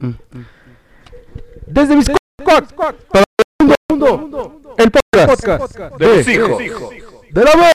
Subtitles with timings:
[0.00, 0.10] Mm.
[1.66, 3.24] Desde Biscoc, para
[3.60, 6.58] el mundo, el podcast, De los hijos.
[7.30, 7.72] de la voz.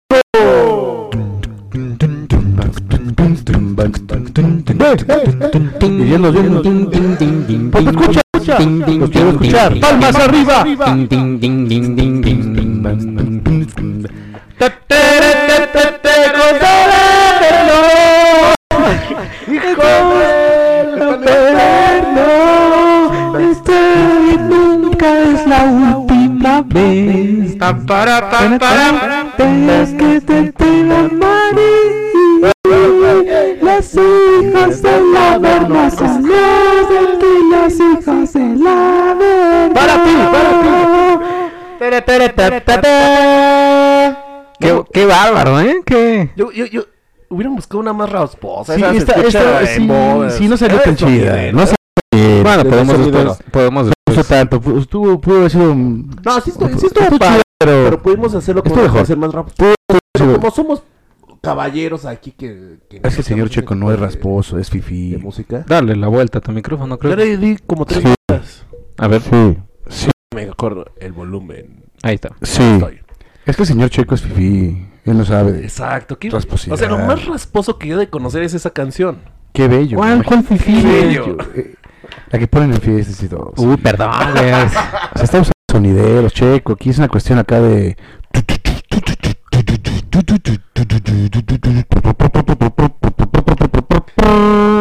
[5.79, 7.71] Y ya los vienen.
[7.71, 8.59] Pues escucha, escucha.
[8.59, 9.79] Los quiero escuchar.
[9.79, 10.65] Palmas arriba.
[28.45, 29.67] Última vez.
[29.67, 32.51] Ves que te tengan María.
[33.61, 39.73] Las hijas del Averno son las de ti, las hijas del Averno.
[39.73, 40.57] Para ti, para
[44.59, 45.81] Qué, qué bárbaro, ¿eh?
[45.85, 46.31] Qué...
[46.35, 46.83] Yo, yo, yo.
[47.29, 48.75] Hubieran buscado una más rasposa.
[48.75, 49.87] Sí, esta, esta, sí,
[50.37, 51.51] sí, no salió tan de chida.
[51.51, 51.59] ¿no?
[51.59, 54.27] No salió Bueno, de podemos podemos no después.
[54.27, 54.61] tanto.
[54.61, 55.71] pu- Estuvo, pudo haber sido.
[55.71, 59.01] un- No, sí estuvo, sí Estuvo estuvo padre, chido, pero pudimos hacerlo como mejor.
[59.01, 59.73] hacer más rápido.
[60.13, 60.83] Pero como somos
[61.41, 62.79] caballeros aquí que...
[62.89, 65.17] que Es que el señor Checo no es de- rasposo, es De fifí.
[65.21, 65.63] música.
[65.67, 67.11] Dale la vuelta a tu micrófono, creo.
[67.11, 68.13] Yo le di como tres Sí.
[68.29, 68.65] horas.
[68.97, 69.57] A ver, Sí,
[69.89, 71.83] sí, Me acuerdo el volumen.
[72.03, 72.29] ahí está.
[72.41, 72.61] sí.
[72.63, 72.99] Estoy.
[73.45, 74.85] Es que el señor Checo es fifí.
[75.05, 75.59] Él no sabe.
[75.63, 76.19] Exacto.
[76.19, 76.29] ¿qué-.
[76.35, 79.19] O sea, lo más rasposo que yo de conocer es esa canción.
[79.53, 79.97] Qué bello.
[79.97, 80.81] ¿Cuál, cuál fifí?
[80.81, 81.37] Qué bello.
[82.31, 83.53] La que ponen en fiestas y todo.
[83.57, 84.51] Uy, perdón, güey.
[84.53, 86.73] O sea, estamos sonideros, Checo.
[86.73, 87.95] Aquí es una cuestión acá de.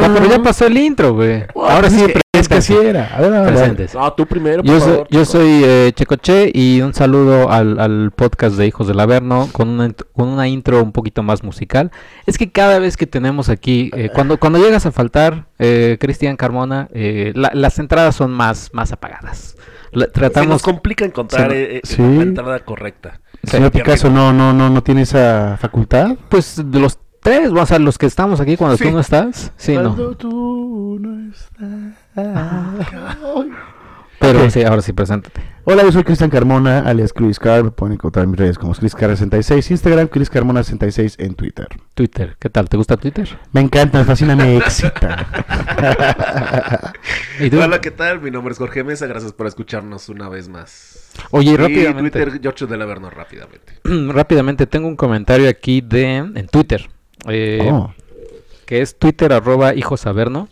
[0.02, 1.44] Ya, pero ya pasó el intro, güey.
[1.54, 3.10] Ahora sí, es que así era.
[3.16, 3.54] A ver, a ver.
[3.54, 3.94] presentes.
[3.94, 8.10] No, tú primero, por Yo soy, yo soy eh, Checoche y un saludo al, al
[8.14, 11.90] podcast de Hijos del Averno con una, int- con una intro un poquito más musical.
[12.26, 16.36] Es que cada vez que tenemos aquí, eh, cuando, cuando llegas a faltar, eh, Cristian
[16.36, 19.56] Carmona, eh, la- las entradas son más, más apagadas.
[19.92, 20.62] La- Se nos tratamos...
[20.62, 22.02] complica encontrar Se- eh, eh, sí.
[22.02, 23.20] la entrada correcta.
[23.44, 26.16] Señor Picasso no, no, no, no tiene esa facultad.
[26.28, 28.84] Pues de los tres, o sea, los que estamos aquí cuando Sí.
[28.84, 29.82] tú no estás, sí, no.
[29.94, 31.94] Cuando tú no estás.
[34.18, 34.50] Pero Ok.
[34.50, 35.40] sí, ahora sí, preséntate.
[35.68, 37.64] Hola, yo soy Cristian Carmona, alias Chris Car.
[37.64, 41.66] Me pueden encontrar en mis redes como ChrisCar66, Instagram, Chris Carmona66 en Twitter.
[41.94, 42.68] Twitter, ¿qué tal?
[42.68, 43.28] ¿Te gusta Twitter?
[43.52, 45.26] Me encanta, me fascina, me excita.
[47.40, 47.60] ¿Y tú?
[47.60, 48.20] Hola, ¿qué tal?
[48.20, 49.08] Mi nombre es Jorge Mesa.
[49.08, 51.10] Gracias por escucharnos una vez más.
[51.32, 52.22] Oye, Y rápidamente.
[52.22, 53.72] Twitter, George del Averno, rápidamente.
[54.12, 56.88] rápidamente tengo un comentario aquí de en Twitter.
[57.26, 57.92] eh, Oh,
[58.66, 60.48] que es Twitter arroba hijosaberno.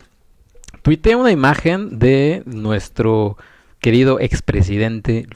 [0.82, 3.36] Tuiteé una imagen de nuestro
[3.84, 5.26] querido expresidente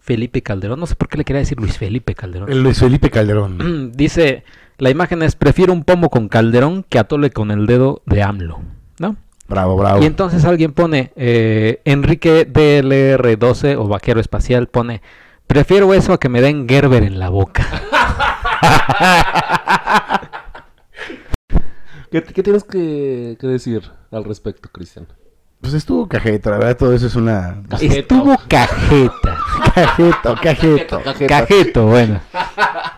[0.00, 0.80] Felipe Calderón.
[0.80, 2.50] No sé por qué le quería decir Luis Felipe Calderón.
[2.50, 3.92] el Luis Felipe Calderón.
[3.94, 4.42] Dice,
[4.78, 8.60] la imagen es, prefiero un pomo con Calderón que atole con el dedo de AMLO.
[8.98, 9.14] ¿No?
[9.46, 10.02] Bravo, bravo.
[10.02, 15.00] Y entonces alguien pone, eh, Enrique DLR12 o Vaquero Espacial pone,
[15.46, 17.64] prefiero eso a que me den Gerber en la boca.
[22.10, 25.06] ¿Qué, qué tienes que, que decir al respecto, Cristian?
[25.62, 27.62] Pues estuvo cajeta, la verdad, todo eso es una.
[27.80, 29.38] Estuvo cajeta.
[29.74, 31.00] Cajeto, cajeto.
[31.28, 32.20] Cajeto, bueno.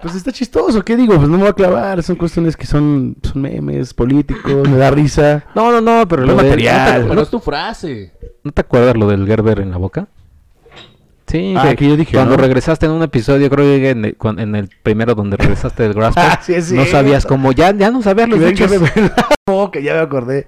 [0.02, 1.16] Pues está chistoso, ¿qué digo?
[1.16, 4.91] Pues no me voy a clavar, son cuestiones que son, son memes políticos, me da
[4.91, 5.44] risa.
[5.54, 7.04] No, no, no, pero No lo material.
[7.04, 8.12] ¿no, Pero es tu frase.
[8.42, 10.06] no te acuerdas lo del Gerber en la boca?
[11.26, 12.42] Sí, Ah, que yo dije, cuando ¿no?
[12.42, 16.19] regresaste en un episodio, creo que en el, en el primero donde regresaste del Grasp,
[16.19, 18.70] Ah, sí, es no sabías cómo, ya, ya no sabías los Que dichos.
[18.70, 19.10] me-
[19.46, 20.46] No, que ya me acordé.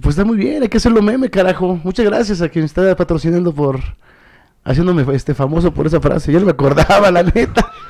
[0.00, 1.78] Pues está muy bien, hay que hacerlo meme, carajo.
[1.82, 3.80] Muchas gracias a quien está patrocinando por
[4.64, 6.32] haciéndome este famoso por esa frase.
[6.32, 7.70] Yo no me acordaba, la neta.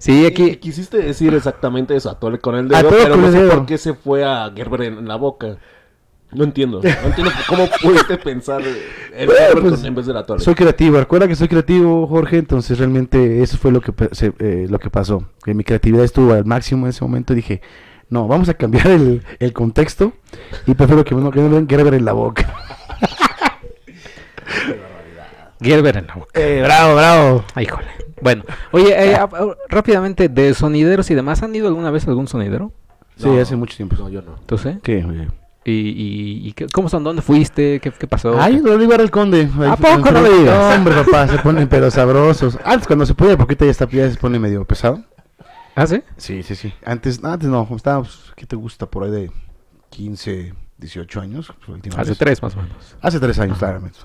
[0.00, 3.32] Sí, Y aquí, quisiste decir exactamente eso, atole con el dedo, pero con no el
[3.32, 3.50] sé dedo.
[3.56, 5.56] por qué se fue a Gerber en la boca.
[6.30, 6.80] No entiendo.
[6.80, 10.38] No entiendo cómo pudiste pensar el Bueno, Gerber pues, en vez del atole.
[10.40, 13.92] Soy creativo, recuerda que soy creativo, Jorge, entonces realmente eso fue lo que
[14.38, 15.24] eh, lo que pasó.
[15.42, 17.60] Que mi creatividad estuvo al máximo en ese momento y dije,
[18.10, 20.12] no, vamos a cambiar el, el contexto
[20.66, 22.54] y prefiero que me, que me den Gerber en la boca.
[25.60, 26.30] Gerber en la boca.
[26.40, 27.44] Eh, bravo, bravo.
[27.54, 27.88] Ay, híjole.
[28.20, 32.10] Bueno, oye, eh, a- a- rápidamente, de sonideros y demás, ¿han ido alguna vez a
[32.10, 32.72] algún sonidero?
[33.16, 33.40] Sí, No.
[33.40, 33.96] hace mucho tiempo.
[33.98, 34.36] No, yo no.
[34.46, 34.78] ¿Tú sé?
[34.82, 35.04] ¿Qué?
[35.04, 35.28] oye?
[35.64, 37.02] ¿Y, y, y qué- cómo son?
[37.04, 37.80] ¿Dónde fuiste?
[37.80, 38.40] ¿Qué, qué pasó?
[38.40, 39.48] Ay, no digo el conde.
[39.68, 40.56] ¿A poco no le digas?
[40.58, 42.56] No, hombre, papá, se ponen pero sabrosos.
[42.64, 45.00] Antes cuando se podía, porque ahorita ya está ya se pone medio pesado.
[45.78, 46.02] ¿Ah, sí?
[46.16, 46.74] Sí, sí, sí.
[46.84, 48.86] Antes, antes no, estábamos, ¿qué te gusta?
[48.86, 49.30] Por ahí de
[49.90, 51.52] 15, 18 años.
[51.68, 52.18] última Hace vez.
[52.18, 52.96] tres más o menos.
[53.00, 53.98] Hace tres años, claramente.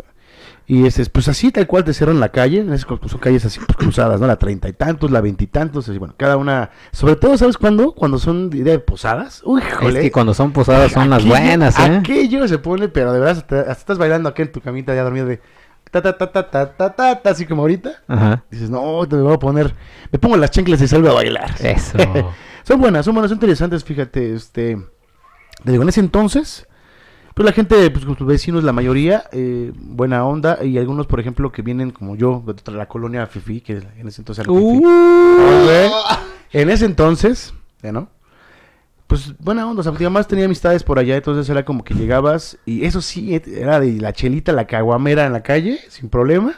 [0.66, 3.76] Y este, pues así tal cual te cierran la calle, pues, son calles así pues,
[3.76, 4.28] cruzadas, ¿no?
[4.28, 7.94] La treinta y tantos, la veintitantos, así, bueno, cada una, sobre todo, ¿sabes cuándo?
[7.94, 10.02] Cuando son de, posadas, uy, Es jole.
[10.02, 11.98] que cuando son posadas son las buenas, ¿eh?
[11.98, 15.04] Aquello se pone, pero de verdad, hasta, hasta estás bailando aquí en tu camita ya
[15.04, 15.42] dormido de
[16.02, 17.92] ta ta ta ta ta ta ta, ta, así como ahorita.
[18.08, 18.44] Ajá.
[18.50, 19.74] Dices, no, te voy a poner,
[20.12, 21.54] me pongo las chanclas y salgo a bailar.
[21.60, 21.98] Eso.
[22.64, 24.78] Son buenas, son buenas, son interesantes, fíjate, este,
[25.66, 26.66] te digo, en ese entonces,
[27.34, 31.52] pues la gente, pues tus vecinos, la mayoría, eh, buena onda, y algunos, por ejemplo,
[31.52, 34.86] que vienen como yo, de la colonia Fifi, que en ese entonces era Fifi.
[34.86, 35.92] Oye,
[36.54, 38.08] En ese entonces, ya no,
[39.08, 41.94] pues buena onda, o sea, porque además tenía amistades por allá, entonces era como que
[41.94, 46.10] llegabas, y eso sí, et- era de la chelita, la caguamera en la calle, sin
[46.10, 46.56] problema,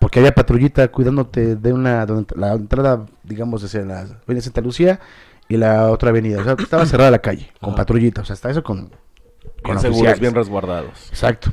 [0.00, 2.06] porque había patrullita cuidándote de una,
[2.36, 5.00] la entrada, digamos, hacia la avenida Santa Lucía
[5.48, 7.78] y la otra avenida, o sea, estaba cerrada la calle, con Ajá.
[7.78, 8.90] patrullita, o sea, hasta eso con...
[9.62, 11.08] con Bien seguros, bien resguardados.
[11.10, 11.52] Exacto.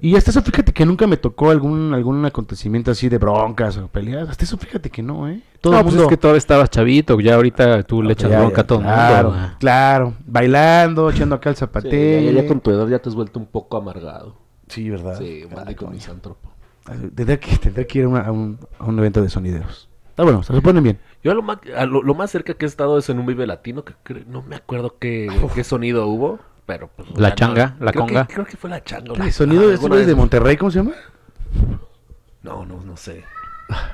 [0.00, 3.88] Y hasta eso, fíjate que nunca me tocó algún algún acontecimiento así de broncas o
[3.88, 4.28] peleas.
[4.28, 5.42] Hasta eso, fíjate que no, ¿eh?
[5.60, 8.38] Todo no, el pues es que todavía estabas chavito, ya ahorita tú le echas Ya,
[8.38, 9.48] bronca ya, a todo el claro, mundo.
[9.58, 12.20] Claro, bailando, echando acá el Sí, zapateo.
[12.20, 14.36] ya, ya con tu edad ya te has vuelto un poco amargado.
[14.68, 15.18] Sí, ¿verdad?
[15.18, 15.90] Sí, Ah, coño.
[15.90, 16.48] misántropo.
[17.14, 19.88] Tendré que, tendré que ir a, una- a un, a un evento de sonideros.
[20.10, 20.98] Está bueno, se ponen bien.
[21.22, 23.26] Yo a lo, más, a lo, lo más cerca que he estado es en un
[23.26, 26.38] Vive Latino, que cre- no me acuerdo qué, qué sonido hubo,
[26.68, 27.08] pero pues...
[27.16, 28.26] La ya no- changa, la creo conga.
[28.26, 29.14] Que, creo que fue la changa.
[29.14, 30.14] ¿El la- sonido ah, de este de.
[30.14, 30.92] Monterrey, cómo se llama?
[32.42, 33.24] No, no, no sé.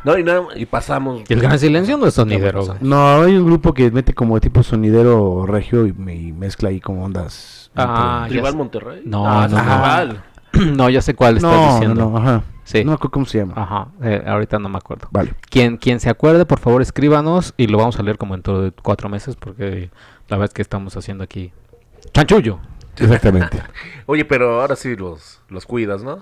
[0.05, 1.23] No, y nada, y pasamos.
[1.29, 2.77] Y el gran silencio no es sonidero.
[2.81, 7.05] No, hay un grupo que mete como tipo sonidero regio y, y mezcla ahí como
[7.05, 7.71] ondas.
[7.77, 8.59] Ah, ¿Tribal sé.
[8.59, 9.03] Monterrey?
[9.05, 9.63] No, Ah, no, no.
[9.63, 10.25] Tribal.
[10.77, 12.11] no, ya sé cuál no, estás no, diciendo.
[12.11, 12.43] no, ajá.
[12.65, 12.83] Sí.
[12.85, 13.55] No me acuerdo cómo se llama.
[13.57, 15.07] Ajá, eh, ahorita no me acuerdo.
[15.11, 15.35] Vale.
[15.51, 18.73] Quien, quien se acuerde, por favor, escríbanos y lo vamos a leer como dentro de
[18.73, 19.91] cuatro meses porque
[20.29, 21.53] la verdad es que estamos haciendo aquí
[22.15, 22.59] chanchullo.
[22.97, 23.63] Exactamente.
[24.07, 26.21] Oye, pero ahora sí los, los cuidas, ¿no?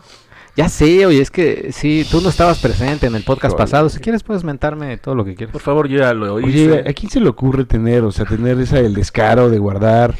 [0.55, 3.89] Ya sé, oye, es que sí, tú no estabas presente en el podcast pasado.
[3.89, 5.51] Si quieres, puedes mentarme todo lo que quieras.
[5.51, 6.45] Por favor, yo ya lo oí.
[6.45, 10.15] Oye, ¿a quién se le ocurre tener, o sea, tener esa, el descaro de guardar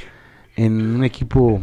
[0.57, 1.61] en un equipo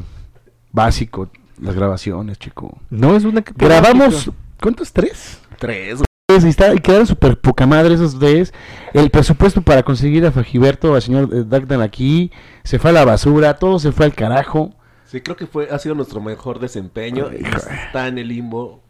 [0.72, 1.30] básico
[1.60, 2.80] las grabaciones, chico?
[2.92, 4.30] No es una que Grabamos,
[4.60, 4.94] ¿cuántos?
[4.94, 5.42] ¿Tres?
[5.58, 6.04] Tres.
[6.30, 8.54] Y, está, y quedaron súper poca madre esos tres.
[8.94, 12.32] El presupuesto para conseguir a Fagiberto, al señor eh, Dagdan aquí,
[12.64, 14.74] se fue a la basura, todo se fue al carajo.
[15.06, 17.28] Sí, creo que fue, ha sido nuestro mejor desempeño.
[17.32, 17.42] Ay,
[17.88, 18.82] está en el limbo.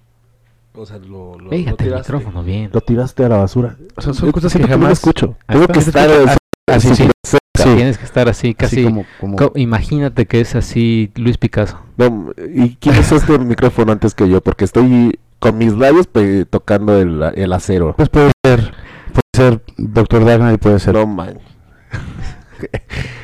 [0.73, 2.13] O sea, lo, lo, lo Fíjate el tiraste.
[2.13, 2.69] micrófono bien.
[2.73, 3.77] Lo tiraste a la basura.
[3.95, 4.91] O sea, son Yo cosas que que no lo jamás...
[4.99, 5.35] escucho.
[5.47, 6.35] Tengo que estar Ah,
[6.75, 7.37] así, sí, sí.
[7.63, 8.75] Tienes que estar así, casi.
[8.77, 9.05] Así como...
[9.19, 9.35] como...
[9.37, 11.79] co- imagínate que es así Luis Picasso.
[11.97, 14.41] No, ¿Y quién es este micrófono antes que yo?
[14.41, 17.93] Porque estoy con mis labios pe- tocando el, el acero.
[17.97, 18.73] Pues puede ser,
[19.11, 20.93] puede ser Doctor Dagnan y puede ser...
[20.95, 21.39] No man.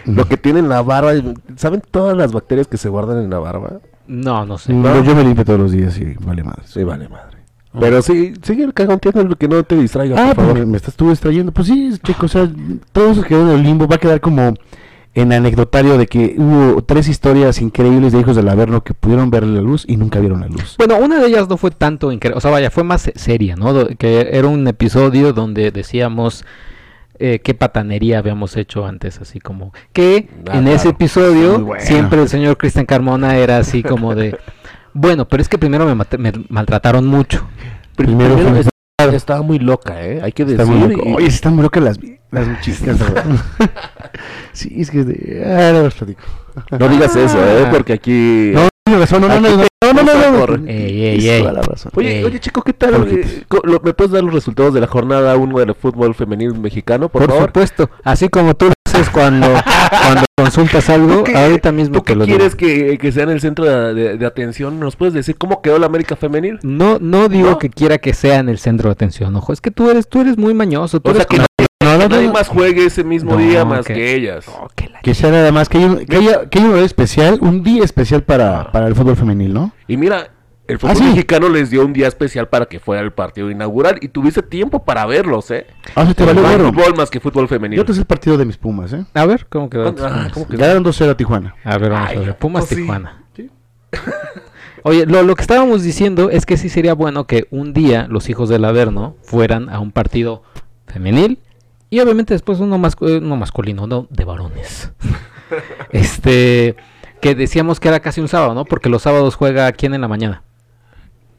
[0.05, 1.11] Lo que tiene en la barba,
[1.57, 3.79] ¿saben todas las bacterias que se guardan en la barba?
[4.07, 4.71] No, no sé.
[4.71, 6.61] No, yo me limpio todos los días y vale madre.
[6.65, 7.35] Sí, vale madre.
[7.77, 10.65] Pero sí, sigue el cagonteando que no te distraiga, Ah, por pues favor.
[10.67, 11.51] me, estás tú distrayendo.
[11.51, 12.49] Pues sí, chico, o sea,
[12.93, 13.87] todo eso quedó en el limbo.
[13.87, 14.53] Va a quedar como
[15.15, 19.43] en anecdotario de que hubo tres historias increíbles de hijos del Averno que pudieron ver
[19.43, 20.75] la luz y nunca vieron la luz.
[20.77, 23.55] Bueno, una de ellas no fue tanto increíble, o sea, vaya, fue más se- seria,
[23.55, 23.87] ¿no?
[23.97, 26.45] Que era un episodio donde decíamos
[27.17, 31.81] eh, qué patanería habíamos hecho antes, así como que Ah, en ese episodio bueno.
[31.83, 34.37] siempre el señor Cristian Carmona era así como de,
[34.93, 37.47] bueno, pero es que primero me, me maltrataron mucho.
[37.95, 38.69] Primero Primero
[39.13, 40.19] estaba muy loca, ¿eh?
[40.23, 40.75] Hay que Está decir.
[40.75, 41.09] muy loco.
[41.09, 41.99] y- Oye, están muy locas las,
[42.31, 42.81] las.
[42.81, 43.25] ¿verdad?
[44.53, 45.43] sí, es que...
[45.45, 46.21] Ah, no los platico.
[46.79, 47.65] No digas eso, ¿eh?
[47.67, 47.69] Ah.
[47.71, 48.51] Porque aquí...
[48.53, 50.67] No, tienes razón, no, no, no, no, no, no, no, no.
[50.69, 51.47] Ey, ey, ey.
[51.95, 53.07] Oye, oye, chico, ¿qué tal?
[53.09, 53.43] Eh,
[53.83, 57.31] ¿Me puedes dar los resultados de la jornada 1 del fútbol femenil mexicano, por, Por,
[57.31, 57.47] favor?
[57.49, 59.47] supuesto, así como tú haces cuando,
[59.89, 62.37] cuando consultas algo, ¿Tú qué- ahorita mismo ¿Tú te lo digo.
[62.37, 64.79] quieres que, que sea en el centro de, de- de atención?
[64.79, 66.59] ¿Nos puedes decir cómo quedó la América femenil?
[66.63, 67.59] No, no digo ¿No?
[67.59, 70.21] que quiera que sea en el centro de atención, ojo, es que tú eres, tú
[70.21, 71.45] eres muy mañoso, tú O sea, eres que
[71.83, 74.45] No, nadie no, más juegue ese mismo No, día más que- que, ellas.
[74.75, 76.85] Que la- Que sea nada más, que haya, un- que haya, que haya un horario
[76.85, 78.71] especial, un día especial para, Ah.
[78.71, 79.71] para el fútbol femenil, ¿no?
[79.87, 80.29] Y mira,
[80.67, 81.03] el fútbol Ah, sí.
[81.03, 84.83] mexicano les dio un día especial para que fuera el partido inaugural y tuviste tiempo
[84.83, 85.67] para verlos, ¿eh?
[85.95, 87.77] Ah, se te valió Más fútbol más que fútbol femenil.
[87.77, 89.05] Yo te sé el partido de mis Pumas, ¿eh?
[89.13, 89.93] A ver, ¿cómo quedó?
[90.01, 91.55] Ah, ¿cómo que- Ganaron 2-0 a Tijuana.
[91.63, 92.37] A ver, vamos Ay, a ver.
[92.37, 92.75] Pumas pues sí.
[92.77, 93.21] Tijuana.
[94.83, 98.29] Oye, lo, lo que estábamos diciendo es que sí sería bueno que un día los
[98.29, 100.43] hijos del Averno fueran a un partido
[100.87, 101.39] femenil
[101.89, 104.91] y obviamente después uno, mascu- eh, no masculino, no de varones.
[105.91, 106.75] este,
[107.21, 108.65] que decíamos que era casi un sábado, ¿no?
[108.65, 110.43] Porque los sábados juega quién en la mañana.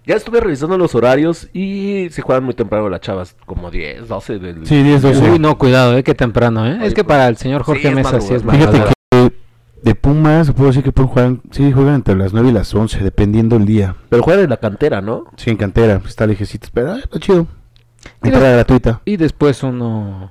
[0.07, 4.39] Ya estuve revisando los horarios y se juegan muy temprano las chavas, como 10, 12
[4.39, 4.65] del...
[4.65, 5.33] Sí, 10-12.
[5.33, 6.79] Uy, no, cuidado, eh, qué temprano, eh.
[6.83, 8.73] Es que pues, para el señor Jorge sí, es Mesa sí es madrugada.
[8.73, 9.33] Fíjate que
[9.83, 13.03] De Pumas, puedo decir que pueden jugar, sí, juegan entre las 9 y las 11,
[13.03, 13.97] dependiendo el día.
[14.09, 15.25] Pero juega en la cantera, ¿no?
[15.35, 17.49] Sí, en cantera, está lejecitos, pero ah, está chido.
[18.23, 19.01] Entrada gratuita.
[19.07, 20.31] Y después uno,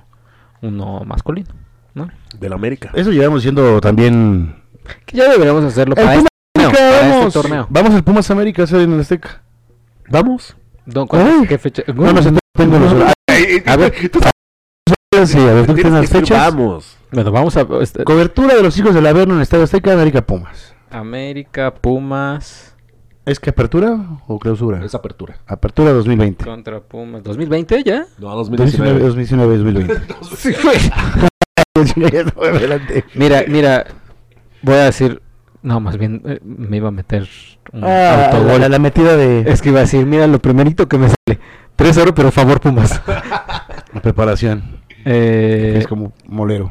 [0.62, 1.50] uno masculino,
[1.92, 2.08] ¿no?
[2.40, 2.92] Del América.
[2.94, 4.56] Eso llevamos diciendo también.
[5.04, 7.26] Que ya deberíamos hacerlo El para Pumas este, para vamos.
[7.26, 7.66] este torneo.
[7.68, 9.42] Vamos al Pumas América, ese en el Azteca.
[10.08, 10.56] Vamos.
[10.84, 11.46] Don, ¿cuándo- Ay.
[11.46, 11.82] ¿Qué fecha?
[11.94, 12.92] No, no sé, tengo los.
[12.92, 13.92] A ver,
[15.26, 16.38] sí, a ver, ¿tú las fechas?
[16.54, 16.96] Vamos.
[17.10, 17.66] Bueno, vamos a...
[17.80, 20.74] este, Cobertura de los hijos del Averno en el Estadio Azteca, América Pumas.
[20.90, 22.76] América, Pumas,
[23.26, 24.84] ¿Es que apertura o clausura?
[24.84, 25.38] Es apertura.
[25.48, 26.44] Apertura 2020.
[26.44, 27.24] contra Pumas.
[27.24, 28.06] ¿2020 ya?
[28.18, 29.00] No, 2019, 2019.
[29.00, 29.56] 2019,
[31.74, 32.32] 2020.
[32.56, 33.04] Adelante.
[33.14, 33.86] Mira, mira,
[34.62, 35.20] voy a decir...
[35.66, 37.26] No, más bien eh, me iba a meter
[37.72, 38.60] un Ah, autogol.
[38.60, 41.40] la, la metida de Es que iba a decir, mira, lo primerito que me sale.
[41.76, 43.02] 3-0, pero favor Pumas.
[43.92, 44.62] la preparación.
[45.04, 46.70] Eh, Es como molero.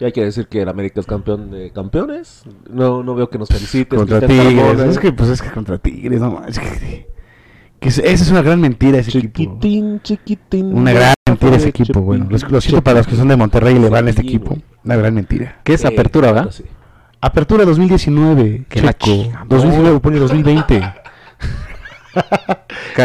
[0.00, 2.42] Y hay que decir que el América es campeón de campeones.
[2.68, 3.96] No, no veo que nos felicites.
[3.96, 4.54] Contra Tigres.
[4.54, 4.84] Carmona.
[4.90, 7.06] Es que, pues es que contra Tigres, no manches, que,
[7.78, 9.54] que es- esa es una gran mentira ese equipo.
[9.60, 10.74] Chiquitín, chiquitín.
[10.76, 12.26] Una gran mentira ese equipo, bueno.
[12.28, 14.58] Lo, lo siento para los que son de Monterrey y le van a este equipo.
[14.84, 15.60] Una gran mentira.
[15.62, 16.50] ¿Qué es Eh, apertura, verdad?
[16.50, 16.64] sí.
[17.26, 18.64] Apertura 2019.
[18.68, 19.04] Que la Checo.
[19.22, 20.80] chinga, 2019 pone 2020.
[20.80, 21.02] Ca-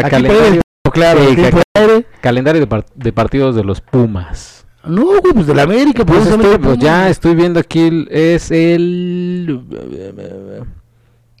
[0.00, 0.60] Aquí calendario,
[0.92, 2.06] claro, Sí, tiempo ca- de aire.
[2.20, 4.66] calendario de, par- de partidos de los Pumas.
[4.84, 6.04] No, güey, pues de la América.
[6.04, 9.60] Pues, Pues, estoy- pues ya estoy viendo aquí, el- es el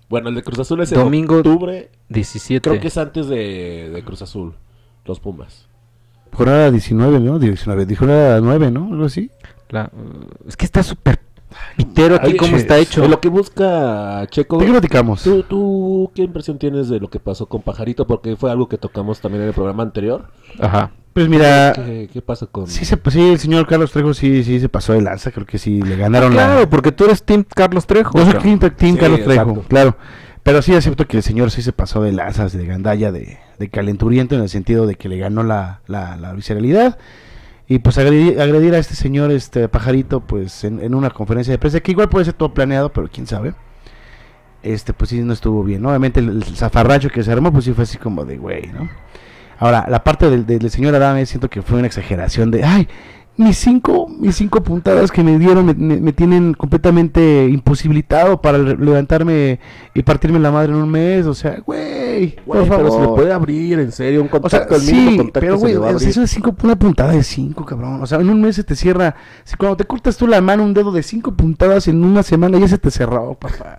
[0.08, 1.90] Bueno, el de Cruz Azul es Domingo en octubre.
[2.08, 2.68] 17.
[2.68, 4.54] Creo que es antes de, de Cruz Azul.
[5.04, 5.68] Los Pumas.
[6.32, 7.38] Jornada 19, ¿no?
[7.38, 7.86] 19.
[7.86, 8.88] Dijo jornada 9, ¿no?
[8.92, 9.30] Algo así.
[9.68, 9.90] La-
[10.48, 11.20] es que está súper
[11.76, 12.62] pitero aquí Ay, cómo ches.
[12.62, 13.02] está hecho.
[13.02, 14.58] De lo que busca Checo.
[14.58, 15.22] ¿De qué platicamos?
[15.22, 18.06] ¿Tú, ¿Tú qué impresión tienes de lo que pasó con Pajarito?
[18.06, 20.26] Porque fue algo que tocamos también en el programa anterior.
[20.58, 20.90] Ajá.
[21.12, 22.68] Pues mira, ¿Qué, qué pasa con...?
[22.68, 25.32] sí, se, pues, sí, el señor Carlos Trejo sí, sí se pasó de lanza.
[25.32, 26.70] Creo que sí le ganaron Claro, la.
[26.70, 28.16] porque tú eres Team Carlos Trejo.
[28.16, 28.40] Yo soy.
[28.40, 29.64] Team, team Sí, Carlos Trejo, exacto.
[29.68, 29.96] claro.
[30.42, 33.68] Pero sí acepto que el señor sí se pasó de lanzas, de gandalla, de, de
[33.68, 36.96] calenturiento en el sentido de que le ganó la, la, la visceralidad.
[37.70, 41.58] Y pues agredir, agredir a este señor, este pajarito, pues en, en una conferencia de
[41.58, 43.54] prensa, que igual puede ser todo planeado, pero quién sabe.
[44.64, 45.80] Este, pues sí, no estuvo bien.
[45.80, 45.90] ¿no?
[45.90, 48.90] Obviamente el, zafarrancho que se armó, pues sí fue así como de güey, ¿no?
[49.56, 52.88] Ahora, la parte del, del señor Adame siento que fue una exageración de, ay,
[53.40, 58.58] mis cinco, mis cinco puntadas que me dieron me, me- me tienen completamente imposibilitado para
[58.58, 59.58] le- levantarme
[59.94, 61.26] y partirme la madre en un mes.
[61.26, 63.14] O sea, güey, por pero se le favor.
[63.16, 66.16] puede abrir, en serio, un O sea, contacto, el mínimo sí, contacto pero güey, es-
[66.16, 68.02] es cinco, una puntada de cinco, cabrón.
[68.02, 69.14] O sea, en un mes se te cierra.
[69.44, 72.58] Si cuando te cortas tú la mano, un dedo de cinco puntadas en una semana,
[72.58, 73.78] ya se te cerró, papá.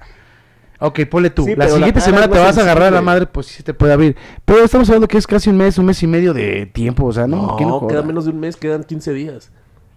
[0.81, 1.45] Ok, ponle tú.
[1.45, 3.73] Sí, la siguiente semana te vas a agarrar a la madre, pues sí se te
[3.73, 4.15] puede abrir.
[4.45, 7.05] Pero estamos hablando que es casi un mes, un mes y medio de tiempo.
[7.05, 9.51] O sea, no, No, que no queda menos de un mes, quedan 15 días.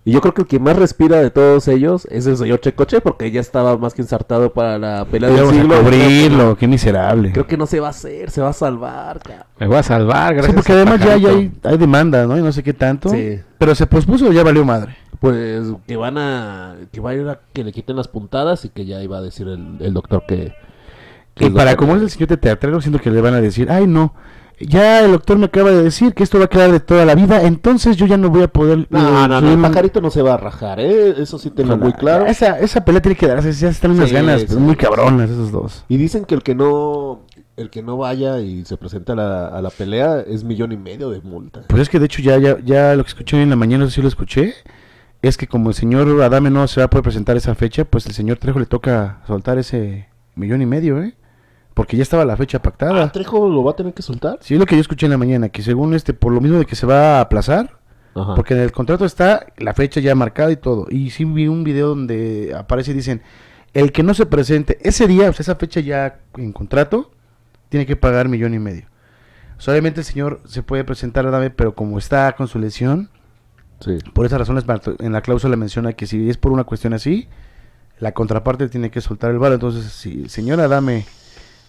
[0.07, 3.01] Y yo creo que el que más respira de todos ellos es el señor Checoche,
[3.01, 6.45] porque ya estaba más que ensartado para la pelea del Vamos a siglo.
[6.45, 7.33] No- qué miserable.
[7.33, 9.21] Creo que no se va a hacer, se va a salvar.
[9.21, 9.47] cabrón.
[9.59, 10.55] Me voy a salvar, Sí, gracias.
[10.57, 12.37] porque a además ya, hay, hay demanda, ¿no?
[12.37, 13.09] Y no sé qué tanto.
[13.09, 13.41] Sí.
[13.57, 14.95] Pero se pospuso o ya valió madre.
[15.21, 16.77] Pues que van a.
[16.93, 19.23] que va a ir a que le quiten las puntadas y que ya iba a
[19.23, 20.53] decir el, el doctor que.
[21.35, 23.41] Que Y para doctor- como es el señor de teatrero, siento que le van a
[23.41, 24.15] decir, ay no,
[24.61, 27.15] ya el doctor me acaba de decir que esto va a quedar de toda la
[27.17, 28.87] vida, entonces yo ya no voy a poder...
[28.89, 31.15] No, eh, no, no, subir el pajarito no se va a rajar, ¿eh?
[31.19, 32.27] Eso sí tengo muy claro.
[32.27, 35.51] Esa, esa pelea tiene que darse, ya están unas Sí, ganas sí, muy cabronas esos
[35.51, 35.85] dos.
[35.89, 37.23] Y dicen que el que no.
[37.57, 40.77] El que no vaya y se presente a la, a la pelea es millón y
[40.77, 41.63] medio de multa.
[41.69, 43.85] Pues es que de hecho ya, ya, ya lo que escuché hoy en la mañana,
[43.85, 44.55] no sé si lo escuché,
[45.23, 48.07] es que como el señor Adame no se va a poder presentar esa fecha, pues
[48.07, 51.15] el señor Trejo le toca soltar ese millón y medio, ¿eh?
[51.75, 53.03] Porque ya estaba la fecha pactada.
[53.03, 54.39] Ah, ¿Trejo lo va a tener que soltar?
[54.41, 56.59] Sí, es lo que yo escuché en la mañana, que según este, por lo mismo
[56.59, 57.79] de que se va a aplazar,
[58.17, 58.37] Ajá.
[58.37, 60.87] Porque en el contrato está la fecha ya marcada y todo.
[60.89, 63.23] Y sí vi un video donde aparece y dicen,
[63.73, 67.11] el que no se presente ese día, o sea, esa fecha ya en contrato,
[67.71, 68.85] tiene que pagar millón y medio.
[69.59, 72.61] O sea, obviamente el señor se puede presentar a Dame, pero como está con su
[72.61, 73.11] lesión,
[73.81, 73.99] Sí.
[74.13, 74.65] por esas razones
[75.01, 77.27] en la cláusula menciona que si es por una cuestión así,
[77.99, 79.55] la contraparte tiene que soltar el varo.
[79.55, 81.05] Entonces, si el señor Adame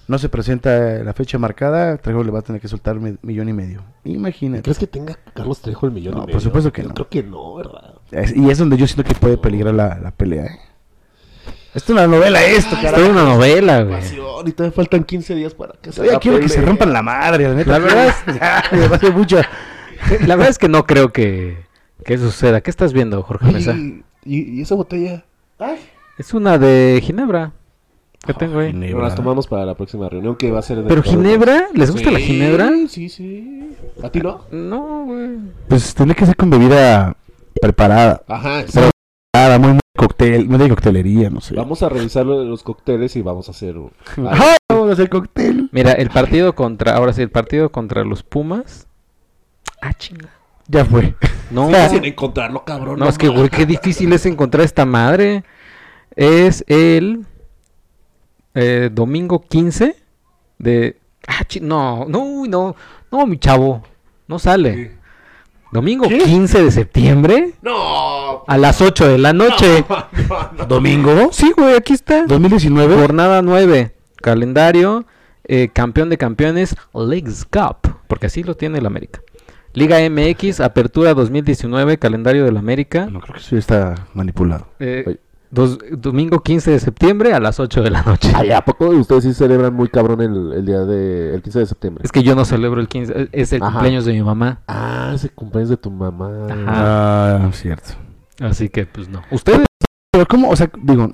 [0.08, 0.70] no se presenta
[1.04, 3.84] la fecha marcada, Trejo le va a tener que soltar millón y medio.
[4.04, 4.64] Imagínate.
[4.64, 6.40] ¿Crees que tenga Carlos Trejo el millón No, y por medio?
[6.42, 6.94] supuesto que Yo no.
[6.94, 7.96] Creo que no, ¿verdad?
[8.12, 10.60] Es- y es donde yo siento que puede peligrar la, la pelea, ¿eh?
[11.74, 13.04] Esto es una novela esto, Esto carajo.
[13.04, 14.00] es una novela, güey.
[14.00, 17.50] Pasión, y todavía faltan 15 días para que se quiero que se rompan la madre,
[17.50, 17.72] la neta.
[17.72, 18.08] La verdad
[18.72, 19.02] es...
[19.04, 19.38] me mucho.
[20.26, 21.58] La verdad es que no creo que,
[22.06, 22.62] que eso suceda.
[22.62, 23.74] ¿Qué estás viendo, Jorge Mesa?
[23.74, 25.26] Y, y- y esa botella.
[26.18, 27.52] Es una de Ginebra.
[28.26, 28.74] ¿Qué tengo ahí?
[28.74, 30.84] Nos las tomamos para la próxima reunión que va a ser.
[30.88, 31.68] ¿Pero de- Ginebra?
[31.74, 32.72] ¿Les gusta la Ginebra?
[32.88, 33.76] Sí, sí.
[34.04, 34.42] ¿A ti no?
[34.52, 35.38] No, güey.
[35.68, 37.16] Pues tiene que ser con bebida
[37.62, 38.22] preparada.
[38.28, 38.90] Ajá, Pero-
[39.32, 41.56] Preparada, muy, muy cóctel, no de coctelería, no sé.
[41.56, 43.78] Vamos a revisar lo de los cócteles y vamos a hacer...
[43.78, 43.92] un-
[44.30, 45.70] Ah, vamos a hacer cóctel.
[45.74, 48.88] Mira, el partido contra, ahora sí, el partido contra los Pumas.
[49.82, 50.30] Ah, chinga.
[50.68, 51.16] Ya fue.
[51.52, 52.98] No, Sin encontrarlo, cabrón.
[52.98, 55.44] no, es que, güey, qué difícil es encontrar esta madre.
[56.16, 57.26] Es el
[58.56, 59.96] eh, domingo 15
[60.58, 60.98] de...
[61.28, 62.76] Ah, no, no, no,
[63.12, 63.84] no, mi chavo,
[64.28, 64.94] no sale.
[65.72, 68.44] Domingo 15 de septiembre No.
[68.48, 69.84] a las 8 de la noche.
[70.70, 71.30] ¿Domingo?
[71.32, 72.26] Sí, güey, aquí está.
[72.28, 72.96] 2019.
[72.96, 75.06] Jornada 9, calendario,
[75.44, 79.22] eh, campeón de campeones, Leagues Cup, porque así lo tiene el América.
[79.74, 83.08] Liga MX, apertura 2019, calendario del América.
[83.12, 84.68] No, creo que eso ya está manipulado.
[84.80, 85.18] eh,
[85.56, 88.32] dos- domingo 15 de septiembre a las 8 de la noche.
[88.36, 91.34] Ay, ¿a poco ustedes sí celebran muy cabrón el, el día de...
[91.34, 92.02] el 15 de septiembre?
[92.06, 93.72] Es que yo no celebro el 15, eh, es el Ajá.
[93.72, 94.60] cumpleaños de mi mamá.
[94.68, 96.30] Ah, ese cumpleaños de tu mamá.
[96.50, 96.66] Ajá.
[97.48, 97.90] Ah, cierto.
[98.40, 99.24] Así que, pues no.
[99.32, 99.66] ¿Ustedes?
[100.12, 100.50] Pero ¿cómo?
[100.50, 101.12] O sea, digo...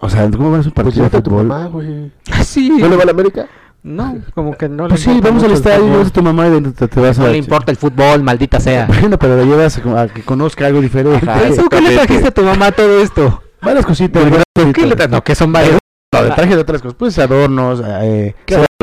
[0.00, 1.46] O sea, ¿cómo va a ser un Pues partido de fútbol?
[1.46, 2.10] mamá, güey.
[2.32, 2.68] Ah, sí.
[2.70, 3.46] ¿No le va a la América?
[3.84, 6.60] No, como que no Pues le sí, vamos al estadio, llevas a tu mamá y
[6.72, 7.22] te, te vas a...
[7.22, 8.86] No le importa el fútbol, maldita sea.
[8.86, 11.28] Bueno, pero la llevas a, a que conozca algo diferente.
[11.28, 13.42] Ajá, ¿Tú qué le trajiste a tu mamá todo esto?
[13.60, 14.22] Varias cositas.
[14.22, 15.78] varias ¿Qué le No, que son varios.
[16.14, 16.96] No, le traje de otras cosas.
[16.96, 18.34] Pues adornos, eh,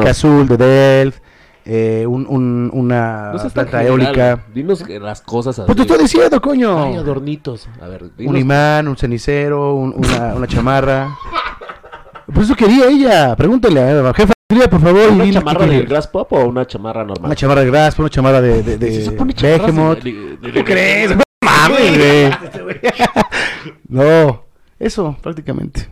[0.05, 1.19] azul de Delft,
[1.63, 4.45] eh, un, un, una No planta general, eólica.
[4.53, 5.65] Dinos las cosas así.
[5.65, 6.83] Pues te estoy diciendo, coño.
[6.85, 7.69] Ay, adornitos.
[7.81, 11.09] A ver, un imán, un cenicero, un- una, una chamarra.
[12.33, 13.35] Pues eso quería ella.
[13.35, 14.33] Pregúntale a la jefa.
[14.49, 15.09] Por favor.
[15.11, 15.83] ¿Una chamarra de.
[15.83, 17.25] Grass Pop o una chamarra normal?
[17.27, 19.99] Una chamarra de graspa, una chamarra de, de, de, se pone de chamarras Behemoth.
[20.03, 21.15] de- de- de- ¿Tú crees?
[21.15, 22.31] No mames, güey.
[23.87, 24.45] No,
[24.79, 25.87] eso, prácticamente.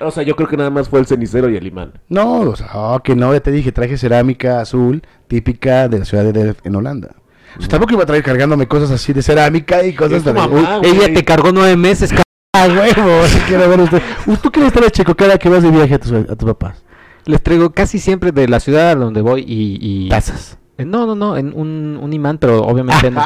[0.00, 1.94] O sea, yo creo que nada más fue el cenicero y el imán.
[2.10, 6.04] No, o sea, oh, que no, ya te dije, traje cerámica azul, típica de la
[6.04, 7.16] ciudad de Delft en Holanda.
[7.56, 10.30] O sea, tampoco iba a traer cargándome cosas así de cerámica y cosas de...
[10.82, 12.12] Ella te cargó nueve meses.
[12.12, 12.22] ca-
[12.54, 13.26] ¡Ah, huevo!
[13.26, 14.02] Si quiero ver usted.
[14.42, 16.84] ¿Tú qué le traes, chico, cada que vas de viaje a tus, a tus papás?
[17.30, 19.78] Les traigo casi siempre de la ciudad a donde voy y...
[19.80, 20.58] y- Tazas.
[20.78, 23.20] Eh, No, no, no, en un, un imán, pero obviamente no.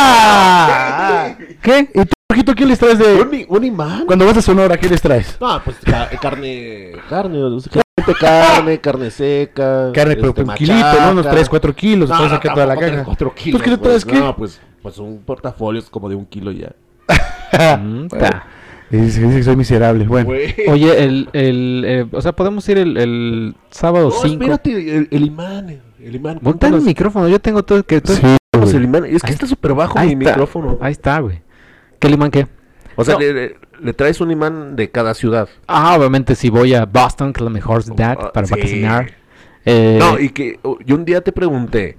[0.00, 1.34] ¡Ah!
[1.62, 1.90] ¿Qué?
[1.94, 3.46] ¿Y tú, Jorgito, qué les traes de...?
[3.48, 4.06] ¿Un, imán?
[4.06, 5.36] Cuando vas a Sonora, ¿qué les traes?
[5.40, 6.92] No, pues ca- carne.
[7.08, 9.90] Carne, o sea, generalmente carne, carne seca.
[9.92, 11.10] Carne, pero este, un kilito, ¿no?
[11.12, 11.30] Unos machaca.
[11.36, 12.08] 3, 4 kilos.
[12.08, 12.86] No, traes no, aquí toda la caja.
[12.92, 13.88] tres, cuatro kilos, ¿Tú qué le pues.
[13.88, 14.18] traes qué?
[14.24, 16.72] No, pues, pues un portafolio es como de un kilo ya.
[17.52, 18.06] Mm.
[18.90, 20.04] Dice dice que soy miserable.
[20.04, 20.54] Bueno, Güey.
[20.68, 24.26] Oye, el, el, eh, o sea, podemos ir el, el sábado No, 5.
[24.34, 25.80] espérate, el, el imán.
[26.00, 26.38] El imán.
[26.42, 29.04] Monta el micrófono, yo tengo todo que todo- sí, el imán.
[29.06, 30.16] Es que Ahí está súper bajo mi está.
[30.16, 30.78] micrófono.
[30.80, 31.40] Ahí está, güey.
[32.00, 32.46] ¿Qué limán qué?
[32.96, 33.20] O sea, No.
[33.20, 35.48] le, le- le traes un imán de cada ciudad.
[35.68, 38.54] Ah, obviamente si voy a Boston, que es la mejor ciudad Ah, para sí.
[38.54, 39.12] vacacionar.
[39.64, 41.96] Eh, No, y que oh, yo un día te pregunté,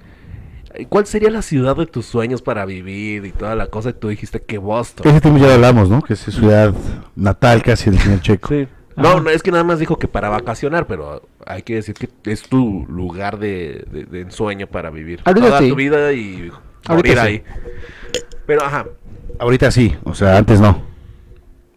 [0.88, 3.90] ¿cuál sería la ciudad de tus sueños para vivir y toda la cosa?
[3.90, 5.06] Y tú dijiste que Boston.
[5.10, 6.02] Ese tema ya lo hablamos, ¿no?
[6.02, 6.74] Que es su ciudad
[7.16, 8.48] natal casi del señor Checo.
[8.48, 8.68] Sí.
[8.96, 12.08] No, no, es que nada más dijo que para vacacionar, pero hay que decir que
[12.30, 15.68] es tu lugar de, de- de ensueño para vivir Ahorita toda sí.
[15.70, 16.50] tu vida y
[16.86, 17.18] Ahorita morir sí.
[17.20, 17.42] ahí.
[18.46, 18.86] Pero, ajá,
[19.38, 20.82] Ahorita sí, o sea, antes no.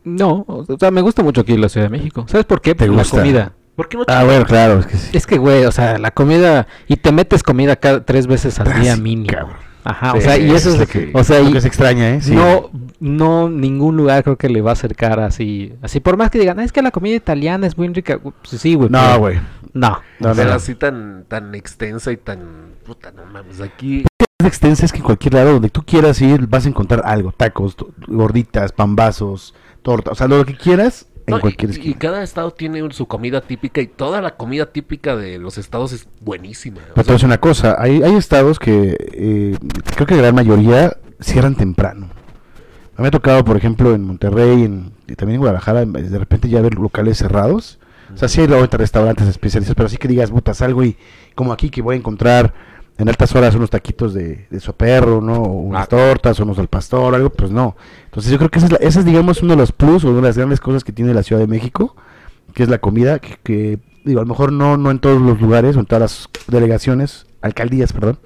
[0.04, 2.26] No, o sea, me gusta mucho aquí la Ciudad de México.
[2.28, 2.76] ¿Sabes por qué?
[2.76, 3.18] ¿Te Por la gusta?
[3.18, 3.54] comida.
[3.76, 5.10] ¿Por qué no Ah, bueno, claro, es que sí.
[5.18, 6.68] Es que, güey, o sea, la comida...
[6.88, 9.28] Y te metes comida cada tres veces al día sí, mínimo.
[9.34, 9.58] cabrón.
[9.88, 10.80] Ajá, Sí, o sea, y eso es...
[10.80, 12.22] lo que, o sea, lo y- que se extraña, ¿eh?
[12.22, 12.34] Sí.
[12.34, 15.74] No, no, ningún lugar creo que le va a acercar así.
[15.84, 18.18] Así, por más que digan, "Ah, es que la comida italiana es muy rica.
[18.20, 18.90] Pues sí, güey.
[18.90, 19.40] No, pero- güey.
[19.74, 20.00] No.
[20.20, 20.42] No, no.
[20.54, 22.40] así tan, tan extensa y tan...
[22.86, 24.06] Puta, no mames, aquí...
[24.44, 27.32] Extensa, es que en cualquier lado donde tú quieras ir vas a encontrar algo.
[27.32, 27.76] Tacos,
[28.08, 30.14] gorditas, pambazos, tortas.
[30.14, 31.96] O sea, lo que quieras No, y- cualquier y, y esquina.
[32.00, 36.08] cada estado tiene su comida típica y toda la comida típica de los estados es
[36.22, 36.78] buenísima.
[36.94, 39.58] Pero te voy a sea, decir una cosa, hay, hay estados que eh,
[39.96, 42.08] creo que la gran mayoría cierran temprano.
[42.98, 46.18] A mí me ha tocado, por ejemplo, en Monterrey en- y también en Guadalajara, de
[46.20, 47.80] repente ya ver locales cerrados.
[48.14, 50.96] O sea, sí hay restaurantes especializados, pero sí que digas, puta, salgo y
[51.34, 52.54] como aquí que voy a encontrar
[52.98, 55.34] en altas horas unos taquitos de, de su perro, ¿no?
[55.42, 55.88] O unas Ah.
[55.88, 57.76] tortas, o unos al pastor, algo, pues no.
[58.06, 60.10] Entonces yo creo que esa es, la- esa es, digamos, uno de los plus o
[60.10, 61.96] una de las grandes cosas que tiene la Ciudad de México,
[62.54, 65.42] que es la comida, que, que, digo, a lo mejor no, no en todos los
[65.42, 68.18] lugares o en todas las delegaciones, alcaldías, perdón.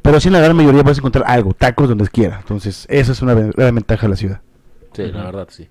[0.00, 2.38] Pero sí en la gran mayoría puedes encontrar algo, tacos donde quiera.
[2.40, 4.40] Entonces, esa es una gran ventaja de la ciudad.
[4.94, 5.68] Sí, la verdad, sí.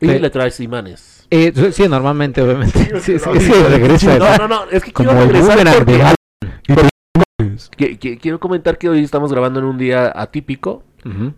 [0.00, 1.26] Y le traes imanes.
[1.30, 3.00] Eh, sí, normalmente, obviamente.
[3.00, 4.18] Sí, sí, no, sí, sí, regresa.
[4.18, 6.15] No, no, no, es que Como quiero el regresar porque-
[8.20, 10.82] quiero comentar que hoy estamos grabando en un día atípico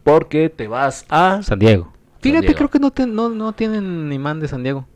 [0.03, 1.43] porque te vas a...
[1.43, 1.93] San Diego.
[2.21, 2.57] Fíjate, Diego.
[2.57, 4.87] creo que no, te- no, no tienen imán de San Diego.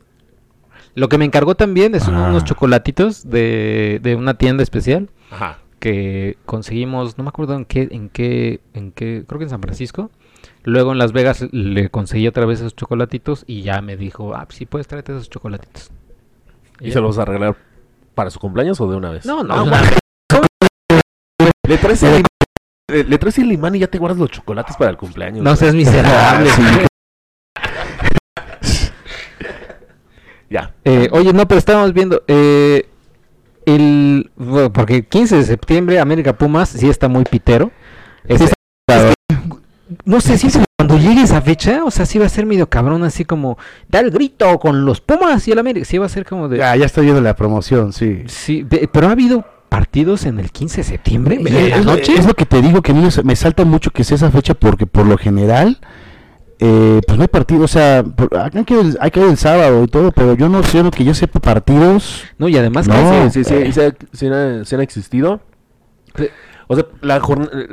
[0.95, 2.27] Lo que me encargó también es Ah.
[2.29, 5.59] unos chocolatitos de, de una tienda especial Ajá.
[5.79, 9.61] que conseguimos, no me acuerdo en qué, en qué, en qué, creo que en San
[9.61, 10.09] Francisco.
[10.63, 14.47] Luego en Las Vegas le conseguí otra vez esos chocolatitos y ya me dijo, ah,
[14.49, 15.91] sí puedes traerte esos chocolatitos.
[16.79, 17.55] ¿Y se los vas a arreglar
[18.13, 19.25] para su cumpleaños o de una vez?
[19.25, 19.71] No, no, Ah, no.
[21.67, 22.23] Le traes el,
[22.91, 25.43] le, le traes el imán y ya te guardas los chocolates para el cumpleaños.
[25.43, 26.49] No seas miserable.
[30.49, 30.75] Ya.
[30.85, 32.87] Eh, oye, no, pero estábamos viendo eh,
[33.65, 37.71] el bueno, porque 15 de septiembre América Pumas sí está muy pitero.
[38.25, 38.53] Este,
[40.05, 43.03] no sé si cuando llegue esa fecha, o sea, sí va a ser medio cabrón
[43.03, 46.25] así como da el grito con los Pumas y el América, sí va a ser
[46.25, 48.23] como de Ya, ya estoy viendo la promoción, sí.
[48.27, 52.13] sí, pero ha habido partidos en el 15 de septiembre en Es, la es- noche.
[52.15, 54.29] es lo que te digo, que a mí me- me salta mucho que sea esa
[54.29, 55.79] fecha porque por lo general,
[56.59, 59.83] eh, pues no hay partido, o sea, por- acá que hay que ir el sábado
[59.83, 62.23] y todo, pero yo no sé lo que yo sepa partidos.
[62.37, 62.93] No, y además No.
[62.93, 63.81] que Sí, sí, sí,
[64.13, 65.41] sí han, sí han existido.
[66.67, 67.15] O sea, la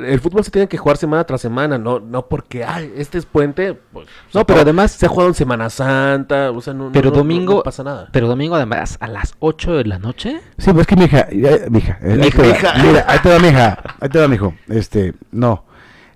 [0.05, 3.25] el fútbol se tiene que jugar semana tras semana, no no porque, ay, este es
[3.25, 3.73] puente.
[3.93, 7.15] pues, No, pero además- Se ha jugado en Semana Santa, o sea, no, Pero no-
[7.17, 8.09] domingo- no pasa nada.
[8.11, 10.41] pero domingo además a las 8 de la noche.
[10.57, 11.27] Sí, pues es que mi hija,
[11.69, 12.73] mi hija, ahí te va, Mija.
[12.83, 15.65] mira, ahí te va mi hija, ahí te va mi hijo, este, no,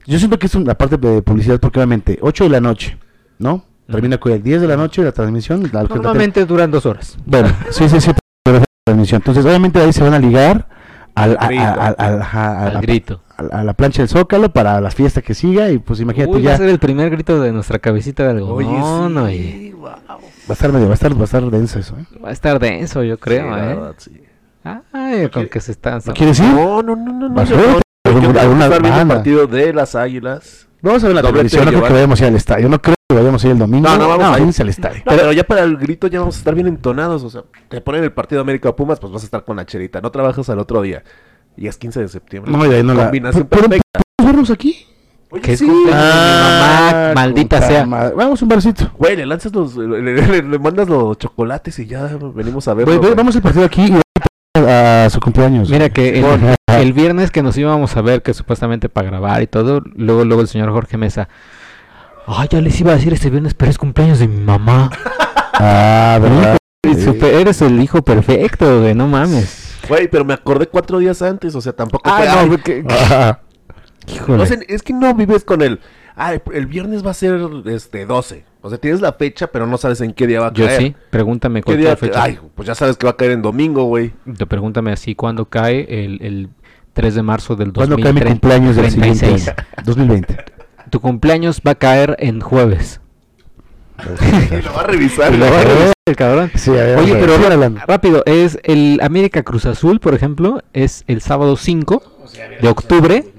[0.05, 2.97] yo siento que es una parte de publicidad porque obviamente 8 de la noche,
[3.39, 3.63] ¿no?
[3.89, 5.69] Termina con el 10 de la noche la transmisión.
[5.71, 7.17] la- Normalmente duran dos horas.
[7.25, 8.11] Bueno, sí, sí, sí,
[8.43, 9.21] pero es la transmisión.
[9.21, 10.67] Entonces, obviamente ahí se van a ligar
[11.15, 11.63] al, Grito.
[11.63, 13.21] a- al- a Al la- grito.
[13.37, 16.37] a, a la plancha del Zócalo para las fiestas que siga y pues imagínate Uy,
[16.43, 19.17] va ya a ser el primer grito de nuestra cabecita de algodón.
[19.17, 19.51] Oye, oye.
[19.51, 19.89] sí, wow.
[19.89, 22.05] va a estar medio, va a estar, va a estar denso eso, ¿eh?
[22.23, 23.67] Va a estar denso, yo creo, Sí, la ¿eh?
[23.67, 24.21] verdad, sí.
[24.93, 26.01] Ay, con que se están...
[26.05, 26.45] ¿No quieres ir?
[26.47, 27.29] No, no, no, no.
[27.29, 30.67] no, Vas no, partido de las Águilas.
[30.81, 31.93] Vamos a ver la Doblete televisión, no de creo que Giovanni.
[31.95, 33.87] vayamos a ir al estadio, no creo que vayamos a ir el domingo.
[33.87, 34.61] No, no, vamos a ir.
[34.61, 35.01] al estadio.
[35.05, 37.23] No, pero ya para el grito ya vamos a estar bien entonados.
[37.23, 40.01] O sea, te ponen el partido América Pumas, pues vas a estar con la cherita.
[40.01, 41.03] No trabajas al otro día.
[41.55, 42.51] Y es 15 de septiembre.
[42.51, 43.03] No, y de ahí no la...
[43.03, 44.01] Combinación ¿Pod- pod- perfecta.
[44.17, 44.87] ¿Podemos vernos aquí?
[45.29, 45.65] Oye, Que sí.
[45.67, 47.85] de mi mamá, maldita sea.
[47.85, 48.15] madre.
[48.15, 48.91] Vamos a un barcito.
[48.97, 49.75] Güey, le lanzas los.
[49.77, 52.97] Le, le- le- le mandas los chocolates y ya venimos a verlo.
[52.99, 55.69] Güey, vamos al partido aquí y a, a su cumpleaños.
[55.69, 59.47] Mira que el, el viernes que nos íbamos a ver, que supuestamente para grabar y
[59.47, 61.27] todo, luego luego el señor Jorge Mesa,
[62.27, 64.89] ay, ya les iba a decir este viernes, pero es cumpleaños de mi mamá.
[65.57, 66.57] Ah, ¿verdad?
[67.01, 69.73] Super- eres el hijo perfecto, güey, no mames.
[69.87, 71.55] Güey, pero me acordé cuatro días antes.
[71.55, 72.09] O sea, tampoco.
[72.09, 73.39] Ah, fue, no, ay, porque- Ah,
[74.13, 74.37] híjole.
[74.39, 75.79] no sé, es que no vives con el.
[76.17, 78.43] Ay, el viernes va a ser este 12.
[78.61, 80.81] O sea, tienes la fecha, pero no sabes en qué día va a Yo caer.
[80.81, 81.95] sí, pregúntame ¿Qué cuál día?
[81.95, 82.21] fecha.
[82.21, 84.11] Ay, pues ya sabes que va a caer en domingo, güey.
[84.37, 86.49] Te pregúntame así cuándo cae el, el
[86.91, 89.47] 3 de marzo del ¿Cuándo cae mi 2030 cumpleaños del siguiente 36.
[89.47, 89.83] año?
[89.85, 90.45] 2020.
[90.89, 93.01] Tu cumpleaños va a caer en jueves.
[94.51, 95.33] Y lo va a revisar.
[95.33, 95.65] Y lo va a güey.
[95.65, 96.51] revisar el cabrón.
[96.55, 101.55] Sí, Oye, ver, pero rápido, es el América Cruz Azul, por ejemplo, es el sábado
[101.55, 102.03] 5
[102.61, 103.33] de octubre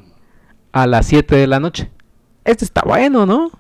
[0.72, 1.90] a las 7 de la noche.
[2.44, 3.50] Este está bueno, ¿no?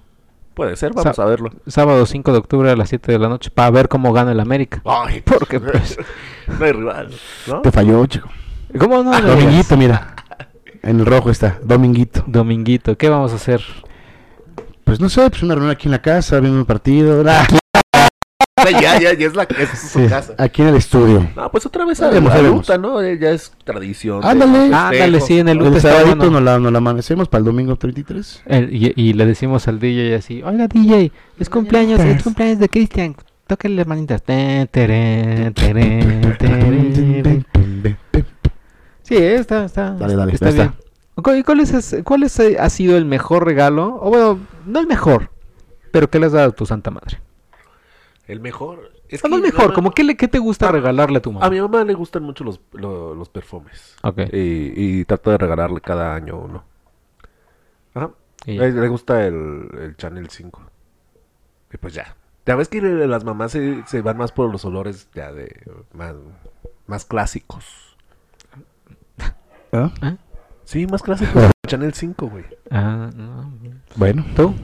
[0.54, 1.50] Puede ser, vamos Sa- a verlo.
[1.66, 4.40] Sábado 5 de octubre a las 7 de la noche para ver cómo gana el
[4.40, 4.80] América.
[4.86, 5.98] Ay, Porque, pues,
[6.58, 7.10] no hay rival,
[7.46, 7.60] ¿no?
[7.60, 8.28] Te falló, chico.
[8.78, 9.12] ¿Cómo no?
[9.12, 9.20] Ah,
[9.76, 10.14] mira.
[10.86, 12.22] En el rojo está, Dominguito.
[12.26, 13.60] Dominguito, ¿qué vamos a hacer?
[14.84, 17.24] Pues no sé, pues una reunión aquí en la casa, viendo un partido.
[18.58, 20.34] Ah, ya, ya, ya es la es su sí, casa.
[20.38, 21.28] aquí en el estudio.
[21.36, 23.00] No, pues otra vez Ya a la luta, ¿no?
[23.00, 24.24] Eh, Ya es tradición.
[24.24, 24.74] Ándale.
[24.74, 26.30] Ándale, sí, en el El Luta sabadito bueno.
[26.32, 28.42] nos la, nos la amanecemos para el domingo 33.
[28.46, 32.68] El- y, y le decimos al DJ así, oiga DJ, es cumpleaños, es cumpleaños de
[32.68, 33.14] Cristian,
[33.46, 34.22] tóquenle las manitas.
[39.06, 40.62] Sí, eh, está, está, Dale, dale, está ya está.
[40.78, 40.86] bien.
[41.22, 43.98] ¿Cuál, cuál es, cuál es, eh, ha sido el mejor regalo?
[44.02, 45.30] O bueno, no el mejor,
[45.92, 47.20] pero ¿qué le has dado a tu santa madre?
[48.26, 48.90] El mejor.
[49.08, 51.18] Es O no el que mejor, la- como ¿qué, le, qué te gusta a- regalarle
[51.18, 51.78] a tu A mi mamá?
[51.78, 53.94] mamá le gustan mucho los, lo- los perfumes.
[54.02, 54.18] Ok.
[54.32, 56.64] Y, y trato de regalarle cada año uno.
[57.94, 58.10] Ajá.
[58.44, 60.60] Y- Le, le gusta el, el Chanel 5.
[61.72, 62.16] Y pues ya.
[62.44, 65.54] Ya ves que las mamás se, se van más por los olores ya de
[65.94, 66.14] más,
[66.88, 67.85] más clásicos.
[69.76, 69.92] ¿Ah?
[70.02, 70.14] ¿Ah?
[70.64, 71.50] Sí, más clásicos.
[71.66, 72.44] Chanel 5, güey.
[72.70, 73.52] Ah, no.
[73.96, 74.54] Bueno, ¿tú?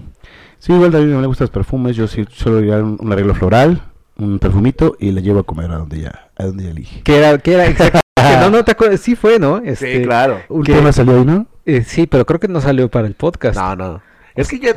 [0.59, 1.97] Sí, igual a David no le gustan los perfumes.
[1.97, 3.83] Yo sí suelo llevar un, un arreglo floral,
[4.17, 7.03] un perfumito y le llevo a comer a donde ya, a donde ya elige.
[7.03, 8.01] ¿Qué era, qué era exacto?
[8.15, 9.59] Que no, no te acuerdas, sí fue, ¿no?
[9.59, 10.41] Este, Sí, claro.
[10.49, 10.75] Un ¿Qué?
[10.75, 11.47] tema salió ahí, ¿no?
[11.67, 13.57] eh, sí, pero creo que no salió para el podcast.
[13.59, 14.03] No, no.
[14.37, 14.75] Es que ya,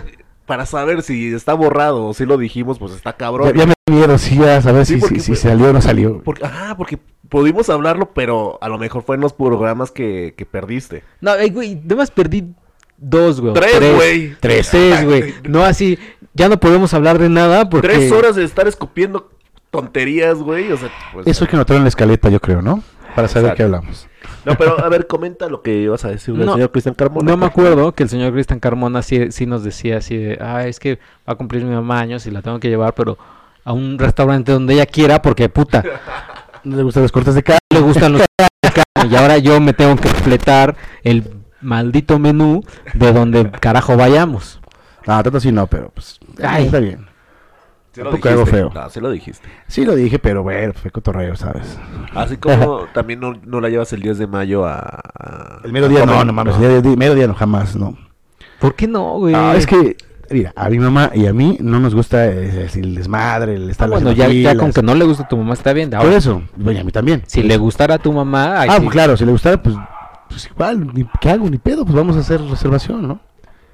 [0.47, 3.53] para saber si está borrado o si lo dijimos, pues está Ya, cabrón.
[3.55, 5.81] ya me da miedo, sí, ya saber Sí, si, porque si, si salió o no
[5.81, 6.23] salió.
[6.23, 6.97] Porque, ajá, porque
[7.29, 11.03] pudimos hablarlo, pero a lo mejor fue en los programas que, que perdiste.
[11.21, 12.45] No, eh, güey, además perdí
[12.97, 13.53] dos, güey.
[13.53, 14.35] Tres, güey.
[14.39, 15.33] Tres, tres, güey.
[15.43, 15.97] No así,
[16.33, 17.87] ya no podemos hablar de nada porque...
[17.87, 19.29] Tres horas de estar escupiendo
[19.71, 20.71] tonterías, güey.
[20.71, 22.83] O sea, pues, Eso hay que notar en la escaleta, yo creo, ¿no?
[23.15, 24.07] para saber qué hablamos.
[24.43, 26.53] No, pero a ver, comenta lo que ibas a decir del No.
[26.53, 27.31] señor Cristian Carmona.
[27.31, 30.67] No me acuerdo que el señor Cristian Carmona sí, sí nos decía así de, ah,
[30.67, 33.17] es que va a cumplir mi mamá años y la tengo que llevar, pero
[33.63, 35.83] a un restaurante donde ella quiera, porque puta,
[36.65, 37.59] ¿No le gustan los cortes de carne?
[37.69, 38.21] le gustan los
[38.61, 44.59] carne, y ahora yo me tengo que completar el maldito menú de donde carajo vayamos.
[45.07, 46.65] No, tanto así no, pero pues Ay.
[46.65, 47.07] está bien.
[47.93, 48.57] Sí lo Tampoco hago dijiste.
[48.57, 48.71] feo.
[48.73, 49.47] No, sí lo dijiste.
[49.67, 51.77] Sí lo dije, pero bueno, fue cotorreo, ¿sabes?
[52.13, 54.79] Así como también no, no la llevas el 10 de mayo a...
[54.79, 57.97] a- El mediodía a no, no mames, el día- mediodía no, jamás, no.
[58.59, 59.33] ¿Por qué no, güey?
[59.35, 59.95] Ah, es que,
[60.29, 63.71] mira, a mi mamá y a mí no nos gusta eh, el desmadre, el Ah,
[63.71, 65.89] estar bueno, haciendo ya, ya con que no le gusta a tu mamá está bien.
[65.89, 67.23] Por Ahora, eso, bueno, a mí también.
[67.27, 68.81] si le gustara a tu mamá, ah, sí.
[68.81, 69.75] pues claro, si le gustara, pues,
[70.29, 71.49] pues igual, ni, ¿qué hago?
[71.49, 73.19] Ni pedo, pues vamos a hacer reservación, ¿no?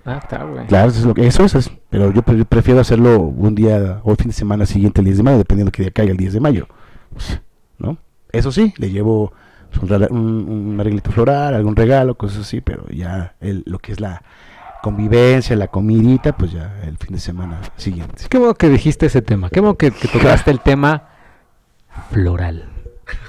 [0.04, 0.66] Ah, está, güey.
[0.68, 4.12] Claro, eso es lo que eso es, pero yo pre- prefiero hacerlo un día o
[4.12, 6.34] el fin de semana siguiente el 10 de mayo, dependiendo que día caiga el 10
[6.34, 6.68] de mayo,
[7.78, 7.98] ¿no?
[8.32, 9.34] Eso sí, le llevo
[9.72, 13.92] pues, un, un- un arreglito floral, algún regalo, cosas así, pero ya el, lo que
[13.92, 14.24] es la
[14.82, 18.26] convivencia, la comidita, pues ya el fin de semana siguiente.
[18.30, 19.50] Qué bueno que dijiste ese tema.
[19.50, 21.10] Qué bueno que, que tocaste el tema
[22.12, 22.66] floral.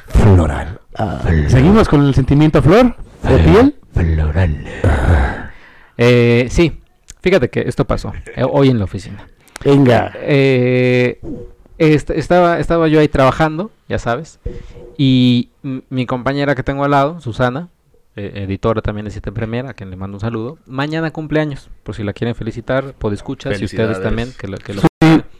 [0.08, 0.80] Floral.
[0.96, 3.76] Ah, Seguimos con el sentimiento flor de piel.
[3.94, 4.64] Floral.
[5.98, 6.80] Eh, sí,
[7.20, 9.26] fíjate que esto pasó eh, hoy en la oficina.
[9.64, 10.12] Venga.
[10.16, 11.20] Eh,
[11.78, 14.40] est- estaba, estaba yo ahí trabajando, ya sabes,
[14.96, 17.68] y mi compañera que tengo al lado, Susana,
[18.16, 21.94] eh, editora también de Siete Premier, a quien le mando un saludo, mañana cumpleaños, por
[21.94, 24.88] si la quieren felicitar, por escuchar, si ustedes también, que lo, que lo- Sí,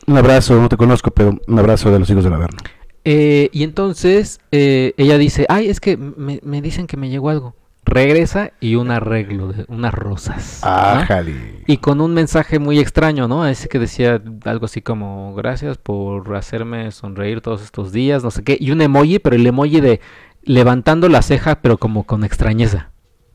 [0.07, 2.59] un abrazo, no te conozco, pero un abrazo de los hijos del Averno.
[3.05, 7.31] Eh, y entonces eh, ella dice, ay, es que me, me dicen que me llegó
[7.31, 7.55] algo.
[7.85, 10.61] Regresa y un arreglo, de unas rosas.
[10.63, 10.69] ¿no?
[10.71, 11.35] Ah, Jali.
[11.67, 13.45] Y con un mensaje muy extraño, ¿no?
[13.45, 18.45] Ese que decía algo así como, gracias por hacerme sonreír todos estos días, no sé
[18.45, 18.57] qué.
[18.61, 20.01] Y un emoji, pero el emoji de
[20.45, 22.91] levantando la ceja, pero como con extrañeza.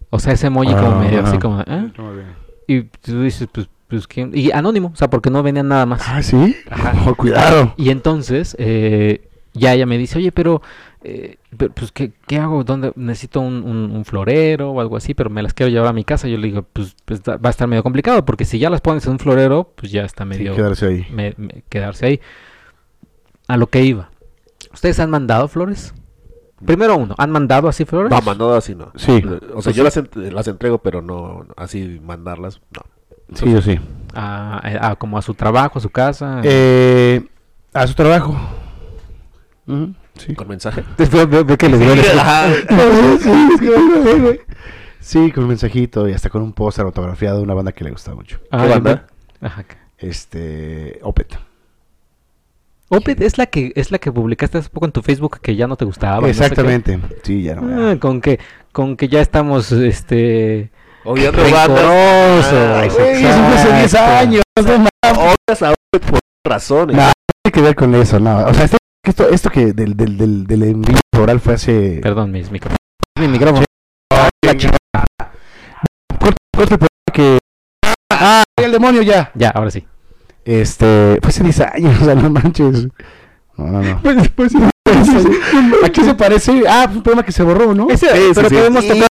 [0.09, 1.91] O sea, ese emoji como Ah, medio así como, ¿eh?
[2.67, 4.31] Y tú dices, pues, pues, ¿quién?
[4.33, 6.01] Y anónimo, o sea, porque no venía nada más.
[6.07, 6.55] Ah, sí.
[6.69, 6.93] Ajá.
[7.09, 7.73] Oh, cuidado.
[7.77, 10.61] Y entonces, eh, ya ella me dice, oye, pero,
[11.03, 12.63] eh, pero, pues, ¿qué, qué hago?
[12.63, 12.91] ¿Dónde?
[12.95, 16.03] Necesito un, un- un florero o algo así, pero me las quiero llevar a mi
[16.03, 16.27] casa.
[16.27, 19.05] Yo le digo, pues, pues, va a estar medio complicado, porque si ya las pones
[19.05, 21.07] en un florero, pues ya está Sí, medio quedarse ahí.
[21.11, 22.21] me- me- quedarse ahí.
[23.47, 24.09] A lo que iba.
[24.73, 25.93] ¿Ustedes han mandado flores?
[26.65, 28.09] Primero uno, ¿han mandado así flores?
[28.11, 28.91] No, mandado así no.
[28.95, 29.23] Sí.
[29.53, 32.81] O sea, yo las, ent- las entrego, pero no así mandarlas, no.
[33.35, 33.79] Sí, yo sí.
[34.15, 36.41] A, a- como a su trabajo, a su casa.
[36.43, 37.27] Eh,
[37.73, 38.35] a su trabajo.
[40.15, 40.33] Sí.
[40.35, 40.83] Con mensaje.
[40.97, 42.01] Después ve, ve que les duele.
[42.03, 42.09] Sí,
[43.53, 44.39] es que me duele, güey.
[44.99, 47.91] Sí, con un mensajito y hasta con un póster autografiado de una banda que le
[47.91, 48.39] gusta mucho.
[48.51, 49.07] Ah, ¿Qué banda?
[49.41, 49.63] Ajá.
[49.97, 51.37] Este, Opet.
[52.89, 55.67] Opet es la que es la que publicaste hace poco en tu Facebook que ya
[55.67, 56.15] no te gustaba.
[56.21, 56.29] no sé.
[56.31, 56.99] Exactamente.
[57.23, 57.91] Sí, ya no.
[57.91, 58.39] Ah, con que
[58.71, 60.71] con que ya estamos este
[61.03, 61.51] Rencoroso.
[61.51, 62.95] bandas.
[62.95, 64.15] Güey, eso fue hace 10 Exacto.
[64.17, 64.43] años.
[64.57, 66.95] No Odias a por razones.
[66.95, 67.11] No.
[67.43, 68.45] tiene que ver con eso, no.
[68.45, 71.99] O sea, esto, esto, esto que del, del, del, del envío oral fue hace.
[72.01, 72.77] Perdón, mis micrófonos.
[73.19, 73.65] Mi micrófono.
[74.57, 74.77] Chica.
[76.19, 77.39] Corta, corta, que.
[78.11, 78.43] ¡Ah!
[78.57, 79.31] ¡El demonio ya!
[79.35, 79.85] Ya, ahora sí.
[80.47, 81.19] Este.
[81.21, 82.87] Fue hace 10 años, o sea, no manches.
[83.57, 83.99] No, no, no.
[84.01, 86.63] Pues, pues, ¿A qué se parece?
[86.69, 87.89] Ah, fue un programa que se borró, ¿no?
[87.89, 88.61] Ese, Sí, pero sí, sí.
[88.61, 89.07] podemos tocar.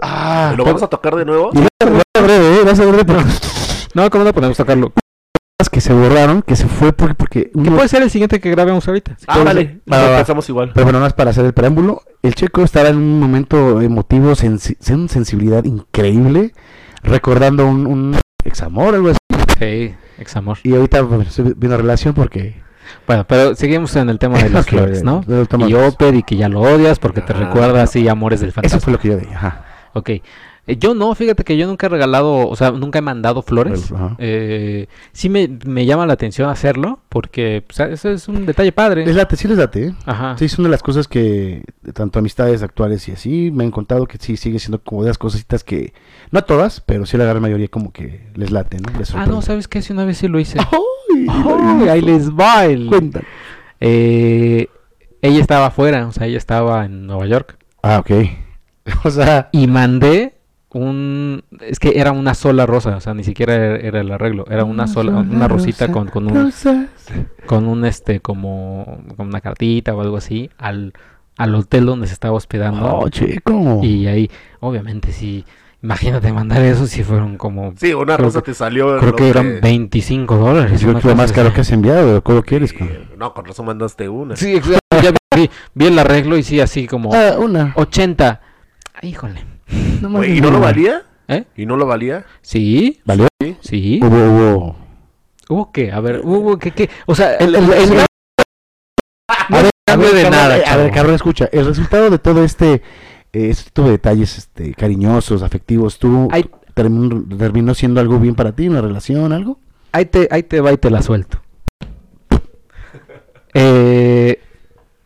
[0.00, 1.50] Ah, ¿Lo vamos a tocar de nuevo?
[1.54, 2.64] Y va a ser breve, ¿eh?
[2.66, 3.20] Va a ser breve, pero.
[3.94, 4.92] No, ¿cómo no podemos tocarlo?
[5.70, 7.14] que se borraron, que se fue porque.
[7.14, 9.16] porque ¿Qué uno- puede ser el siguiente que grabemos ahorita?
[9.26, 9.80] Ah, vale.
[9.90, 10.16] Va, va, va.
[10.18, 10.72] Pensamos igual.
[10.74, 12.02] Pero bueno, no es para hacer el preámbulo.
[12.22, 16.52] El checo estaba en un momento emotivo, sensi una sensibilidad increíble,
[17.02, 19.18] recordando un, un examor, algo así.
[19.62, 20.58] Sí, examor.
[20.62, 22.60] Y ahorita estoy viendo relación porque.
[23.06, 25.24] Bueno, pero seguimos en el tema de las flores, ¿no?
[25.66, 27.36] Y Oped y que ya lo odias porque te Ah.
[27.36, 28.80] recuerda así amores del Eso fantasma.
[28.80, 29.34] fue lo que yo dije.
[29.34, 29.64] Ajá.
[29.94, 30.10] Ok.
[30.66, 33.92] Eh, yo no, fíjate que yo nunca he regalado, o sea, nunca he mandado flores.
[34.18, 39.04] Eh, sí me, me llama la atención hacerlo porque pues, eso es un detalle padre.
[39.04, 39.94] Les late, sí les late, ¿eh?
[40.06, 40.36] Ajá.
[40.38, 44.06] Sí, es una de las cosas que, tanto amistades actuales y así, me han contado
[44.06, 45.92] que sí sigue siendo como de las cositas que,
[46.30, 48.96] no a todas, pero sí la gran mayoría como que les late, ¿no?
[48.98, 49.42] Les Ah, no.
[49.42, 49.82] ¿sabes qué?
[49.82, 50.58] Si una vez sí lo hice.
[51.10, 51.26] ¡Ay!
[51.28, 52.86] Ay, ahí les va el...
[52.86, 53.20] Cuenta.
[53.80, 54.68] Eh,
[55.22, 57.58] ella estaba afuera, o sea, ella estaba en Nueva York.
[57.82, 58.10] Ah, ok.
[59.04, 60.41] o sea, Y mandé
[60.80, 61.42] un...
[61.60, 64.46] Es que era una sola rosa, o sea, ni siquiera era, era el arreglo.
[64.50, 66.44] Era una sola, una rosita con, con un...
[66.46, 66.86] rosas.
[67.46, 69.02] Con un, este, como...
[69.16, 70.92] Con una cartita o algo así al,
[71.36, 72.86] al hotel donde se estaba hospedando.
[72.96, 73.80] Oh, chico.
[73.82, 74.30] Y ahí,
[74.60, 75.44] obviamente, sí...
[75.84, 77.74] Imagínate mandar eso si fueron como...
[77.76, 78.98] Sí, una rosa que- te salió.
[78.98, 80.80] Creo que eran 25 dólares.
[80.80, 82.72] Yo creo más caro que has enviado, ¿cómo quieres?
[82.78, 84.36] Eh, No, con razón mandaste una.
[84.36, 84.78] Sí, exacto.
[85.02, 87.72] Ya vi vi, vi el arreglo y sí, así como Ah, una.
[87.74, 88.40] 80.
[88.94, 89.44] Ay, híjole.
[89.68, 91.02] No Güey, mames, ¿Y no lo valía?
[91.28, 91.44] ¿Eh?
[91.56, 92.24] ¿Y no lo valía?
[92.42, 93.28] Sí, ¿Valió?
[93.60, 94.00] sí.
[94.02, 94.76] Hubo, hubo.
[95.48, 95.92] ¿Hubo qué?
[95.92, 96.70] A ver, ¿hubo qué?
[96.72, 96.90] qué?
[97.06, 98.04] O sea, El- el, el- de
[99.86, 101.48] cabrón, nada, A ver, cabrón, escucha.
[101.52, 102.74] El resultado de todo este,
[103.32, 106.48] eh, este tipo de detalles este, cariñosos, afectivos, ¿tú Ay.
[106.74, 109.58] terminó, terminó siendo algo bien para ti, una relación, algo?
[109.92, 111.40] Ahí te, ahí te va y te la suelto.
[113.54, 114.40] Eh,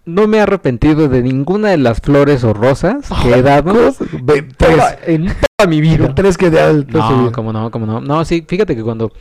[0.06, 3.92] no me he arrepentido de ninguna de las flores o rosas que he dado
[4.28, 6.14] en toda, en toda mi vida.
[6.14, 8.00] Tres que da el No, como no, como no.
[8.00, 9.12] No, sí, fíjate que cuando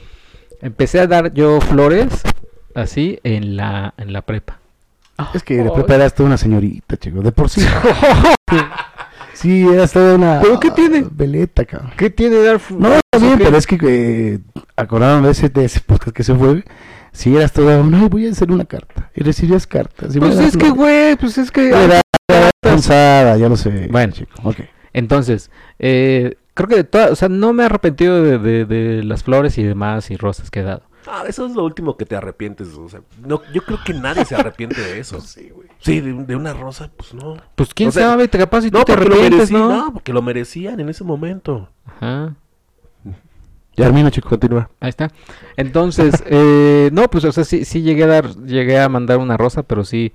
[0.62, 2.21] empecé a dar yo flores
[2.76, 4.60] así en la en la prepa.
[5.34, 7.65] Es que de prepa eras toda una señorita, chico, de por sí.
[9.34, 10.41] sí, eras toda una...
[10.41, 11.06] ¿Pero qué tiene?
[11.10, 11.91] Veleta, cabrón.
[11.95, 12.89] ¿Qué tiene dar flores?
[12.89, 14.39] No, está bien, pero es que eh,
[14.76, 16.65] acordaron de ese, de ese podcast que se fue.
[17.15, 19.10] Si eras toda, no, voy a hacer una carta.
[19.15, 20.15] Y recibías cartas.
[20.15, 21.69] y voy a Pues dar es que, güey, pues es que...
[21.69, 22.01] Era
[22.62, 23.88] cansada, ya lo sé.
[23.91, 24.13] Bueno.
[24.13, 24.32] chico.
[24.43, 24.58] Ok.
[24.93, 29.04] Entonces, eh, creo que de todas, o sea, no me he arrepentido de, de- de
[29.04, 30.84] las flores y demás y rosas que he dado.
[31.08, 32.69] Ah, eso es lo último que te arrepientes.
[32.69, 35.19] O sea, no, yo creo que nadie se arrepiente de eso.
[35.21, 35.67] Sí, güey.
[35.80, 37.38] Sí, de, de una rosa, pues no.
[37.56, 39.69] Pues quién O sea, sabe, te capaz si tú No, te porque lo arrepientes, merecían,
[39.69, 39.86] ¿no?
[39.86, 41.69] no, porque lo merecían en ese momento.
[41.86, 42.36] Ajá.
[43.75, 44.29] Ya termino, chico.
[44.29, 44.69] Continúa.
[44.79, 45.11] Ahí está.
[45.57, 49.38] Entonces, eh, no, pues, o sea, sí, sí llegué a dar, llegué a mandar una
[49.38, 50.13] rosa, pero sí,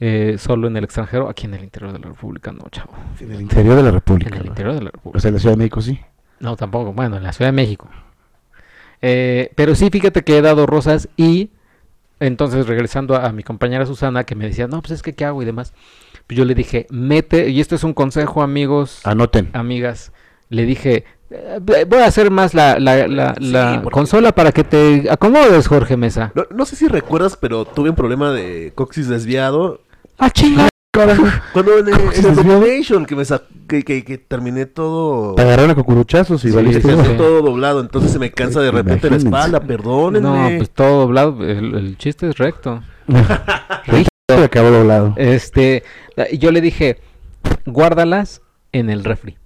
[0.00, 2.92] eh, solo en el extranjero, aquí en el interior de la República, no, chavo.
[3.20, 4.28] En el interior de la República.
[4.30, 4.48] En el ¿no?
[4.50, 5.20] interior de la O República.
[5.20, 6.00] sea, en la Ciudad de México sí.
[6.40, 7.88] No, tampoco, bueno, en la Ciudad de México.
[9.02, 11.50] Eh, pero sí, fíjate que he dado rosas y
[12.18, 15.24] entonces regresando a, a mi compañera Susana que me decía, no, pues es que qué
[15.24, 15.74] hago y demás.
[16.26, 19.50] Pues yo le dije, mete, y esto es un consejo, amigos, Anoten.
[19.52, 20.12] amigas,
[20.48, 21.04] le dije, "Eh,
[21.60, 25.66] voy a hacer más la, la, la, Sí, la porque- consola para que te acomodes,
[25.66, 26.32] Jorge Mesa.
[26.34, 29.80] No, no sé si recuerdas, pero tuve un problema de coxis desviado.
[30.18, 30.68] Ah, chinga.
[31.52, 33.24] Cuando en, el- que me
[33.68, 35.34] que, que, que terminé todo...
[35.34, 36.80] Te agarraron a cucuruchazos y Sí, valiste
[37.18, 37.42] todo.
[37.42, 40.26] doblado, entonces se me cansa de repente la espalda, perdónenme.
[40.52, 42.82] No, pues todo doblado, el, el chiste es recto.
[44.28, 45.12] Se acabó doblado.
[45.16, 45.82] Este,
[46.30, 46.98] y yo le dije,
[47.66, 48.40] guárdalas
[48.72, 49.36] en el refri.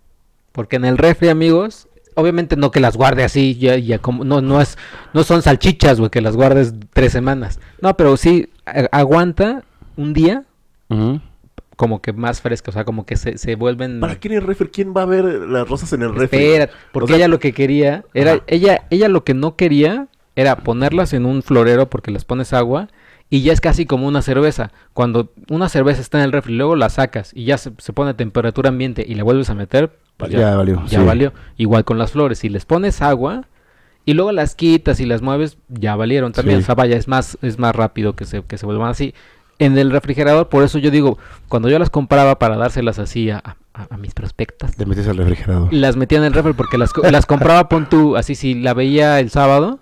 [0.53, 4.41] Porque en el refri, amigos, obviamente no que las guarde así, ya, ya como, no,
[4.41, 4.77] no es,
[5.15, 7.61] no son salchichas, güey, que las guardes tres semanas.
[7.81, 9.63] No, pero sí a- aguanta
[9.97, 10.45] un día
[11.77, 14.01] como que más fresca, o sea, como que se, se vuelven...
[14.01, 14.69] ¿Para quién el refri?
[14.69, 16.39] ¿Quién va a ver las rosas en el refri?
[16.39, 18.43] Espérate, porque O sea, ella lo que quería era, Ajá.
[18.49, 22.89] ella, ella lo que no quería era ponerlas en un florero porque les pones agua
[23.31, 24.73] y ya es casi como una cerveza.
[24.93, 28.11] Cuando una cerveza está en el refri, luego la sacas y ya se, se pone
[28.11, 31.05] a temperatura ambiente y la vuelves a meter, pues Ya valió, ya sí.
[31.05, 31.33] valió.
[31.57, 33.47] Igual con las flores, si les pones agua
[34.05, 36.59] y luego las quitas y las mueves, ya valieron también.
[36.59, 36.63] Sí.
[36.63, 39.15] O sea, vaya, es más, es más rápido que se, que se vuelvan así.
[39.59, 43.43] En el refrigerador, por eso yo digo, cuando yo las compraba para dárselas así a,
[43.45, 43.57] a-
[43.91, 45.73] a mis prospectas, Te metes al refrigerador.
[45.73, 49.21] las metía en el refri porque las, las compraba, pon tú, así si la veía
[49.21, 49.79] el sábado,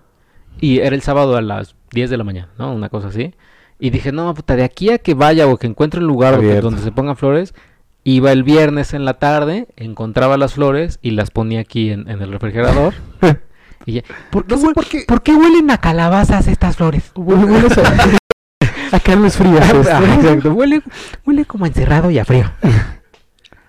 [0.61, 2.72] y era el sábado a las 10 de la mañana, ¿no?
[2.74, 3.35] Una cosa así.
[3.79, 6.40] Y dije, no, puta, de aquí a que vaya o que encuentre un lugar o
[6.40, 6.70] que- Abierto.
[6.70, 7.55] donde se pongan flores,
[8.16, 12.23] iba el viernes en la tarde, encontraba las flores y las ponía aquí en, en
[12.23, 12.94] el refrigerador.
[13.87, 15.05] y ya, ¿por, qué No sé hue- por qué.
[15.07, 17.12] por qué huelen a calabazas estas flores?
[17.16, 18.16] A-
[18.97, 19.64] a carnes frías.
[19.73, 19.90] esto.
[19.92, 20.83] Ah, Exacto, huele,
[21.27, 22.51] huele como a encerrado y a frío.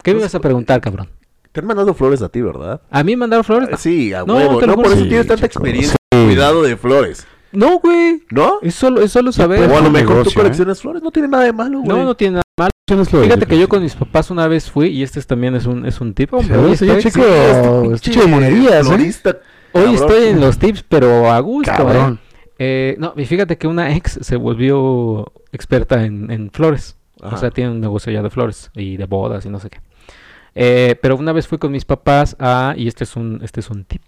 [0.04, 1.10] ¿Qué me ibas a preguntar, cabrón?
[1.52, 2.82] Te han mandado flores a ti, ¿verdad?
[2.90, 3.70] ¿A mí me mandaron flores?
[3.74, 4.62] Ah, Sí, a No, huevo.
[4.62, 5.96] No, por eso Sí, tienes tanta chico, experiencia.
[6.14, 6.26] sí.
[6.26, 7.26] Cuidado de flores.
[7.52, 8.24] No, güey.
[8.30, 8.60] ¿No?
[8.62, 9.70] Es solo, es solo saber.
[9.70, 10.44] O a lo mejor tú negocio, ¿eh?
[10.44, 11.02] coleccionas flores.
[11.02, 11.90] No tiene nada de malo, güey.
[11.90, 12.44] No, no tiene nada
[13.24, 15.86] Fíjate que yo con mis papás una vez fui, y este es también es un,
[15.86, 16.30] es un tip.
[16.42, 18.90] Sí, Hoy estoy, chico, este es chico de monerías, ¿eh?
[19.74, 21.72] hoy estoy en los tips, pero a gusto.
[21.72, 22.18] ¿eh?
[22.58, 26.98] Eh, no, y fíjate que una ex se volvió experta en, en flores.
[27.22, 27.36] Ajá.
[27.36, 29.80] O sea, tiene un negocio ya de flores y de bodas y no sé qué.
[30.56, 33.70] Eh, pero una vez fui con mis papás a, y este es un, este es
[33.70, 34.02] un tip.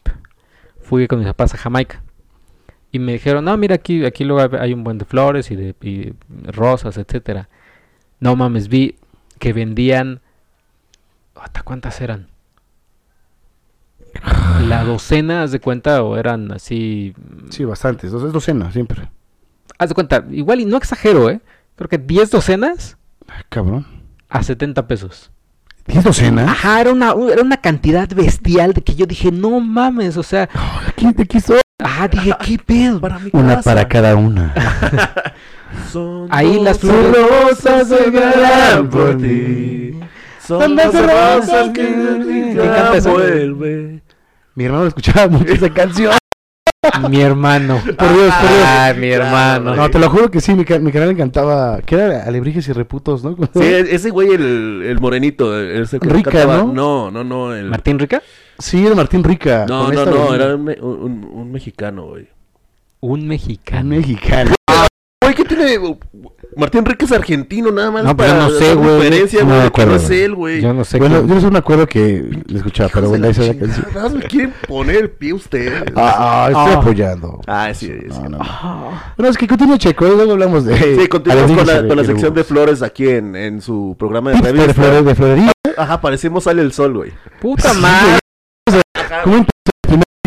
[0.81, 2.03] Fui con mis papás a Jamaica.
[2.91, 5.55] Y me dijeron, no, mira aquí, aquí luego hay- hay un buen de flores y
[5.55, 6.13] de y
[6.51, 7.47] rosas, etcétera.
[8.21, 8.95] No mames, vi
[9.39, 10.21] que vendían.
[11.35, 12.27] ¿Hasta cuántas eran?
[14.67, 17.13] La docena, haz de cuenta, o eran así.
[17.49, 18.11] Sí, bastantes.
[18.11, 19.09] Dos es docena, siempre.
[19.79, 21.41] Haz de cuenta, igual y no exagero, ¿eh?
[21.75, 23.87] Creo que 10 docenas Ay, cabrón.
[24.29, 25.31] a 70 pesos.
[25.87, 26.47] ¿Diez docenas?
[26.47, 30.47] Ajá, era una, era una cantidad bestial de que yo dije, no mames, o sea,
[30.87, 31.57] Aquí, de son.
[31.79, 33.01] ah, dije, qué pedo.
[33.01, 33.71] Para mi Una casa.
[33.71, 34.53] para cada una.
[35.91, 38.11] Son Ahí las flores- rosas se
[38.91, 39.99] por ti.
[40.45, 44.01] Son dos rosas que nunca vuelve.
[44.55, 46.13] Mi hermano escuchaba mucho esa canción.
[47.09, 47.75] Mi hermano.
[47.83, 48.63] Por Dios, por Dios.
[48.65, 49.75] Ah, mi hermano.
[49.75, 51.79] No, te lo juro que sí, mi, mi canal encantaba.
[51.81, 53.35] Que era Alebrijes y Reputos, ¿no?
[53.53, 56.73] Sí, e- ese güey, el, el morenito, es el que Rica, cantaba- ¿no?
[56.73, 57.53] No, no, no.
[57.53, 57.69] El...
[57.69, 58.21] ¿Martín Rica?
[58.57, 59.65] Sí, era Martín Rica.
[59.69, 62.27] No, no, no, era un, me- un- un mexicano, güey.
[62.99, 63.95] Un Un mexicano.
[65.31, 65.97] Güey, ¿qué tiene?
[66.57, 68.03] Martín Rica es argentino, nada más.
[68.03, 68.87] No, pues yo para no sé, güey.
[68.89, 70.21] No güey, no es güey.
[70.21, 70.61] él, güey.
[70.61, 73.41] Yo no sé Bueno, yo no sé me acuerdo que le escuchaba, pero bueno, esa
[73.43, 73.85] es la canción.
[73.93, 75.83] Nada más me quieren poner el pie ustedes.
[75.95, 76.77] Ah, ah, estoy Ah.
[76.79, 77.41] apoyando.
[77.47, 78.07] Ah, sí, sí.
[78.09, 79.01] No, no, no.
[79.17, 80.77] Bueno, es que continúa Checo, y luego hablamos de.
[81.01, 84.37] Sí, continuamos con la, con la sección de flores aquí en, en su programa de
[84.37, 84.81] Tips de, revista.
[84.81, 85.51] flore- de florería.
[85.77, 87.11] Ajá, parecemos Sale el Sol, güey.
[87.39, 88.19] Puta madre.
[89.23, 89.47] ¿Cómo empezó los primeros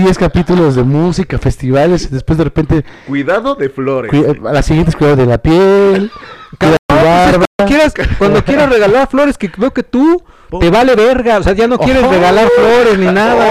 [0.05, 4.13] 10 capítulos de música, festivales, y después de repente Cuidado de flores.
[4.13, 6.11] cui- a las siguientes cuidado de la piel,
[6.59, 7.45] cuidado de la barba.
[7.67, 10.23] Quieras, cuando quieras regalar flores, que veo que tú
[10.61, 11.39] te vale verga.
[11.39, 12.13] O sea, ya no quieres Ojo.
[12.13, 13.51] regalar flores ni nada.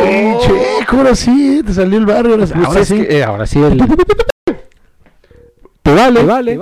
[0.00, 0.14] güey.
[0.14, 2.96] Ay, Checo, ahora sí, te salió el barrio, ahora, sí- Pues ahora es sí.
[3.06, 3.78] que, eh, ahora sí el...
[5.82, 6.58] Te vale, Te vale.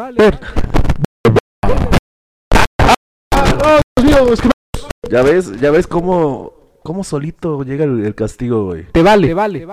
[3.64, 4.49] Oh, Dios mío, es que
[5.11, 6.53] Ya ves, ya ves cómo,
[6.83, 8.87] cómo solito llega el, el castigo, güey.
[8.93, 9.28] Te vale.
[9.28, 9.66] Te vale.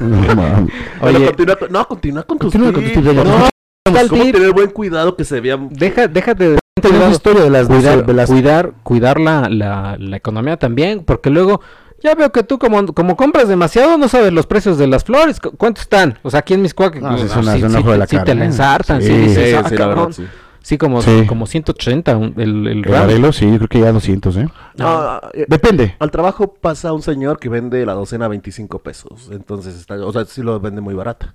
[0.00, 0.72] no, mames.
[1.00, 3.04] Bueno, Oye, continúa con- no, continúa con tus Continúa con tus tips.
[3.06, 3.24] tips.
[3.24, 4.34] No, el cómo tip.
[4.34, 5.68] tener buen cuidado que se vean.
[5.70, 10.16] deja, déjate de Tenemos historia de las cuidar, de las cuidar, cuidar la, la, la
[10.16, 11.60] economía también, porque luego
[12.02, 15.38] ya veo que tú como, como compras demasiado no sabes los precios de las flores,
[15.40, 16.18] cu- ¿cuánto están?
[16.22, 17.98] O sea, aquí en Miscuac No, sí, es ah, es un sí ojo de te-
[17.98, 18.34] la sí te carne.
[18.34, 20.26] la ensartan, sí, Sí, Sí, ah, sí, la verdad, sí.
[20.64, 21.26] Sí, como, Sí.
[21.26, 24.48] como 180 un- el, el el sí, yo creo que ya 200, ¿eh?
[24.78, 25.94] No, eh, Depende.
[25.98, 29.28] al trabajo pasa un señor que vende la docena a 25 pesos.
[29.30, 31.34] Entonces, está, o sea, sí lo vende muy barata.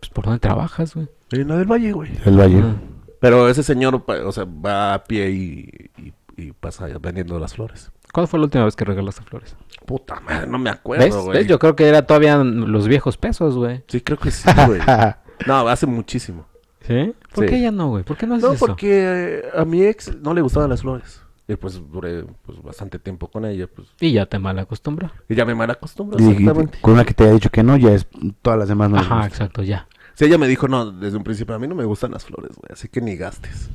[0.00, 1.06] Pues, ¿Por dónde trabajas, güey?
[1.30, 2.10] En la del Valle, güey.
[2.24, 2.60] El Valle.
[2.60, 2.74] Ah.
[3.20, 7.54] Pero ese señor, pa- o sea, va a pie y, y, y pasa vendiendo las
[7.54, 7.92] flores.
[8.12, 9.54] ¿Cuándo fue la última vez que regalaste flores?
[9.86, 10.78] Puta madre, no me ¿Ves?
[10.80, 11.38] acuerdo, güey.
[11.38, 11.46] ¿Ves?
[11.46, 13.84] Yo creo que era todavía los viejos pesos, güey.
[13.86, 14.80] Sí, creo que sí, güey.
[15.46, 16.46] no, hace muchísimo.
[16.86, 17.14] ¿Sí?
[17.34, 17.50] ¿Por Sí.
[17.50, 18.04] qué ya no, güey?
[18.04, 18.66] ¿Por qué no haces No, eso?
[18.66, 21.20] porque eh, a mi ex no le gustaban las flores.
[21.48, 23.88] Y pues duré pues, bastante tiempo con ella, pues.
[24.00, 25.12] Y ya te mal acostumbras.
[25.28, 26.78] Y ya me mal Y- y- exactamente.
[26.80, 28.06] con una que te haya dicho que no, ya es
[28.42, 28.98] todas las demás no.
[28.98, 29.86] Ajá, exacto, ya.
[30.14, 32.50] Sí, ella me dijo, no, desde un principio, a mí no me gustan las flores,
[32.56, 33.70] güey, así que ni gastes.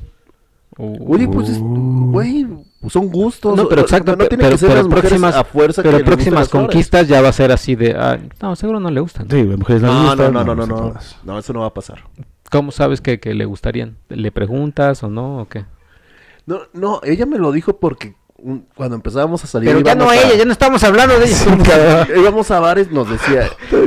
[0.78, 2.10] Oye, pues, es- Uh.
[2.10, 2.46] güey,
[2.88, 3.56] son gustos.
[3.56, 6.06] No, pero exacto, no, tiene pero, que ser pero próximas, a fuerza pero que les
[6.06, 9.28] gusten próximas conquistas ya va a ser así de, ah, no, seguro no le gustan.
[9.30, 10.94] Sí, las mujeres No, no, gustan, no, no, no, no,
[11.24, 12.02] no, eso no va a pasar.
[12.52, 13.96] ¿Cómo sabes que, que le gustarían?
[14.10, 15.40] ¿Le preguntas o no?
[15.40, 15.64] ¿O qué?
[16.44, 18.14] No, no, ella me lo dijo porque
[18.74, 22.06] cuando empezábamos a salir Pero ya no a- ella, ya no estamos hablando de ella.
[22.16, 23.48] íbamos a bares, nos decía,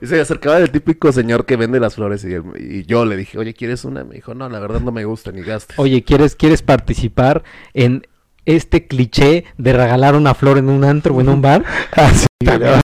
[0.00, 3.54] y se acercaba el típico señor que vende las flores y, yo le dije, oye,
[3.54, 4.04] ¿quieres una?
[4.04, 5.78] Me dijo, no, la verdad no me gusta, ni gastes.
[5.78, 7.42] Oye, ¿quieres, ¿quieres participar
[7.72, 8.06] en
[8.44, 11.64] este cliché de regalar una flor en un antro o en un bar?
[11.96, 12.12] Ah,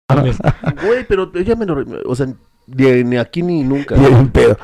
[0.86, 2.26] Güey, pero ella me lo, o sea,
[2.66, 3.94] ni, ni aquí ni nunca.
[4.32, 4.58] pedo.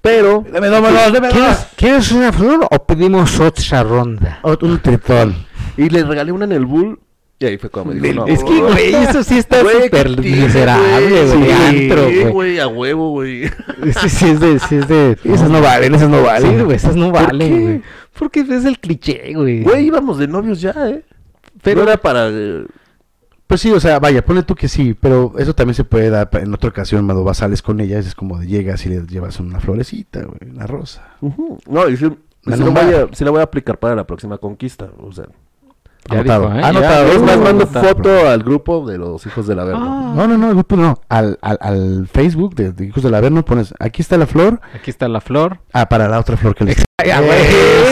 [0.00, 4.40] Pero, Deme dos, deme ¿Quieres, ¿Quieres una flor o pedimos otra ronda?
[4.42, 5.34] Un tritón.
[5.76, 6.98] y le regalé una en el bull,
[7.40, 8.26] y ahí fue cuando me dijo, no.
[8.26, 12.58] Es que, güey, eso sí está súper ¿qué tiene, miserable, güey, antro, güey.
[12.60, 13.48] a huevo, güey.
[14.00, 15.18] Sí, sí, es de, sí, es de...
[15.24, 16.56] Esas no valen, esas no valen.
[16.56, 17.82] Sí, güey, esas no ¿Por valen, güey.
[18.18, 19.62] Porque es el cliché, güey.
[19.64, 21.02] Güey, íbamos de novios ya, ¿eh?
[21.62, 22.28] Pero- Pero era para...
[22.30, 22.64] eh,
[23.46, 26.28] Pues sí, o sea, vaya, ponle tú que sí, pero eso también se puede dar
[26.32, 29.38] en otra ocasión cuando vas, sales con ella, es como de llegas y le llevas
[29.38, 31.10] una florecita, güey, una rosa.
[31.68, 32.10] No, y sí,
[32.44, 35.26] La voy a, sí la voy a aplicar para la próxima conquista, o sea...
[36.08, 36.48] Ya Anotado.
[36.50, 36.62] dijo, ¿eh?
[36.62, 37.06] Anotado.
[37.08, 37.88] Ya, Es más, mando anotado.
[37.88, 39.84] foto al grupo de los hijos del Averno.
[39.84, 40.12] Ah.
[40.14, 43.44] No, no, no, el grupo no, al, al, al Facebook de, de Hijos del Averno
[43.44, 45.58] pones, aquí está la flor, Aquí está la flor.
[45.72, 46.76] ah, para la otra flor que güey,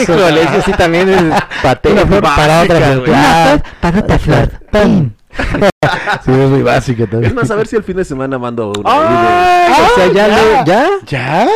[0.03, 2.03] Híjole, eso sí también es patético.
[2.03, 3.63] Una flor para otra flor.
[3.81, 4.51] para otra flor.
[6.25, 7.25] sí, es muy básica también.
[7.31, 8.83] Es más, a ver si el fin de semana mando una.
[8.85, 10.87] Ah, o sea, ya, le- ya.
[11.07, 11.47] ¿Ya?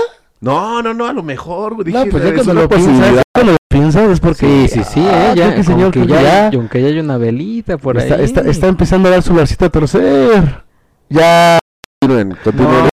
[0.42, 1.92] No, no, no, a lo mejor, güey.
[1.92, 3.16] No, Dije, pues ya cuando lo piensas, posibilidad.
[3.18, 4.46] ya cuando lo piensas es porque...
[4.46, 5.56] Sí, sí, sí, Ah, eh, ya.
[5.56, 6.58] que señor, que ya, ya.
[6.58, 8.24] aunque ya hay una velita por está, ahí.
[8.24, 10.64] está, está empezando a dar su larcita a torcer.
[11.10, 11.60] Ya,
[12.02, 12.90] Continúen, continúen.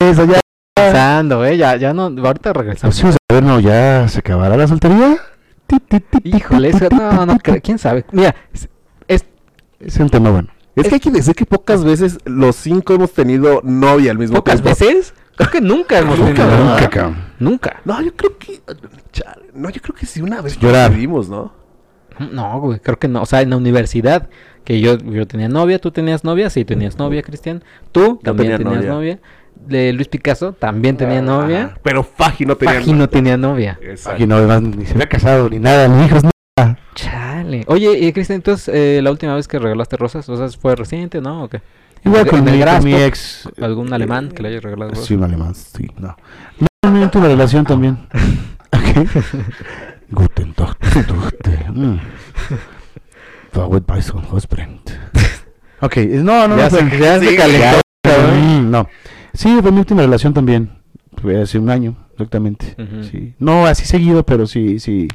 [0.00, 0.40] eso, ya.
[0.74, 2.94] pensando, eh, ya, ya no, ahorita regresamos.
[2.94, 5.18] Los Hijos del Averno, ¿ya se acabará la soltería?
[6.24, 8.04] Híjole, eso, no, no, quién sabe.
[8.12, 8.34] Mira,
[9.80, 10.48] es, un tema bueno.
[10.76, 14.36] Es que hay que decir que pocas veces los cinco hemos tenido novia al mismo
[14.36, 14.70] pocas tiempo.
[14.78, 15.14] veces.
[15.36, 16.48] Creo que nunca hemos Nunca, tenido.
[16.50, 16.70] ¿verdad?
[16.74, 17.16] Nunca, cabrón.
[17.38, 17.80] Nunca.
[17.84, 18.60] No, yo creo que.
[19.12, 20.90] chale, No, yo creo que sí, una vez Llorar.
[20.92, 21.52] vivimos, ¿no?
[22.32, 23.22] No, güey, creo que no.
[23.22, 24.28] O sea, en la universidad,
[24.64, 27.64] que yo, yo tenía novia, tú tenías novia, sí, tenías novia, Cristian.
[27.92, 28.90] Tú también tenía tenías novia.
[28.92, 29.18] novia.
[29.66, 31.64] De Luis Picasso también tenía novia.
[31.66, 33.78] Ajá, Pero Faji no tenía Faji no tenía novia.
[34.06, 36.30] Aquí no, además, ni se había casado, ni nada, ni hijos, nada.
[36.60, 37.64] Ah, Chale.
[37.66, 41.20] Oye, eh, Cristian, entonces, eh, la última vez que regalaste rosas, o sea, ¿fue reciente,
[41.20, 41.44] no?
[41.44, 41.62] ¿O qué?
[42.04, 43.48] igual ¿En con el mi, con mi ex.
[43.60, 45.06] ¿Algún eh, alemán que le haya regalado rosas?
[45.06, 46.16] Sí, un alemán, sí, no.
[46.82, 47.98] Normalmente una relación también.
[50.10, 50.76] Guten Tag.
[51.74, 51.96] Mm.
[55.82, 56.70] Ok, no, no, Ya no.
[56.70, 58.86] se- fue- ya se Sí, calentó, ya, mm, No.
[59.32, 60.70] Sí, fue mi última relación también.
[61.22, 62.76] Fue hace un año, exactamente.
[63.10, 63.34] Sí.
[63.38, 65.08] No así seguido, pero sí, sí.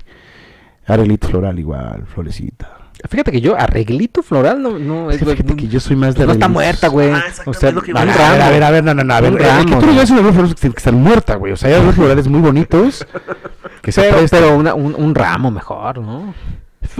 [0.87, 2.77] Arreglito floral igual, florecita.
[3.09, 6.19] Fíjate que yo, arreglito floral, no, no, Es que fíjate que yo soy más de
[6.19, 7.11] pues no está muerta, güey.
[7.11, 8.43] Ah, o sea, es lo que un iba a ver, a ver, ramo.
[8.43, 9.91] a ver, a ver, no, no, no, a ver, Un eh, que ramo, tú no
[9.91, 11.53] llevas una arreglo floral que tiene que estar muerta, güey.
[11.53, 13.05] O sea, hay arreglos florales muy bonitos.
[13.81, 16.33] Que se Pero, pero una- un, un ramo mejor, ¿no?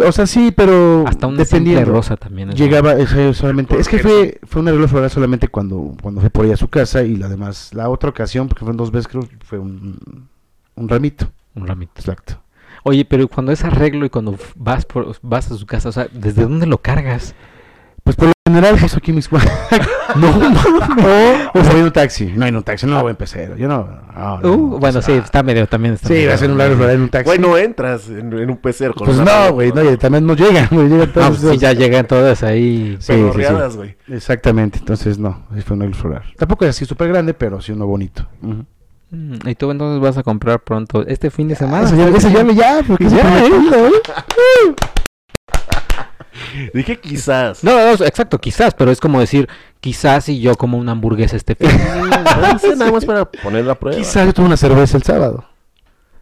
[0.06, 1.92] O sea, sí, pero Hasta simple dependiendo.
[1.92, 2.50] rosa también.
[2.50, 3.80] es Llegaba eso solamente.
[3.80, 6.58] Es que ¿Por fue, fue un arreglo floral solamente cuando, cuando fue por ella a
[6.58, 10.28] su casa y la demás, la otra ocasión, porque fueron dos veces, creo, fue un,
[10.76, 11.32] un ramito.
[11.56, 11.94] Un ramito.
[11.96, 12.40] Exacto.
[12.88, 16.08] Oye, pero cuando es arreglo y cuando vas por, vas a su casa, o sea,
[16.14, 17.34] ¿desde dónde lo cargas?
[18.04, 19.28] Pues por lo general, pues aquí mis
[20.16, 22.32] No, o, o sea, en un taxi.
[22.36, 23.56] No, en un taxi, no voy a empezar.
[23.58, 23.90] Yo no.
[24.16, 25.96] no, no, Uh, bueno, sí, está medio también.
[25.96, 27.26] Está Sí, medio- va a ser un floral en un taxi.
[27.26, 30.68] Bueno, entras en, en un PCR con pues no, güey, no, y también no llegan,
[30.72, 31.40] güey, llegan todos.
[31.40, 32.96] pues sí, ya llegan todas ahí.
[33.00, 33.14] Sí,
[33.76, 33.98] güey.
[34.08, 36.24] Exactamente, entonces no, sí fue un floral.
[36.38, 38.28] Tampoco es así súper grande, pero sí uno bonito.
[38.42, 38.60] Mm,
[39.46, 41.86] Y tú entonces vas a comprar pronto este fin de semana.
[41.88, 43.92] Eso ya, eso ya, ya, porque Ya, ya, ¿eh?
[46.74, 47.64] Dije quizás.
[47.64, 49.48] No, no, exacto, quizás, pero es como decir,
[49.80, 51.70] quizás si yo como una hamburguesa este fin.
[51.70, 53.98] No dice nada más para poner la prueba.
[53.98, 55.46] Quizás yo tuve una cerveza el sábado.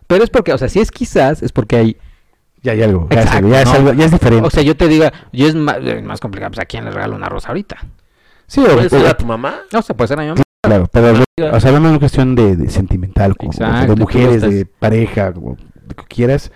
[0.08, 1.98] pero es porque, o sea, si es quizás, es porque hay...
[2.62, 3.74] Ya hay algo, ya, es, algo, ya, es ¿no?
[3.74, 4.48] algo, ya es diferente.
[4.48, 7.16] O sea, yo te diga, yo es más, más complicado, pues a quién le regalo
[7.16, 7.78] una rosa ahorita.
[8.48, 9.62] sí, o- ¿Puede ser a tu mamá?
[9.72, 10.41] No, o sea, puede ser a mi mamá.
[10.64, 14.36] Claro, pero o sea, hablando de una cuestión de, de sentimental, como, Exacto, de mujeres,
[14.38, 16.51] estás- de pareja, como de que quieras,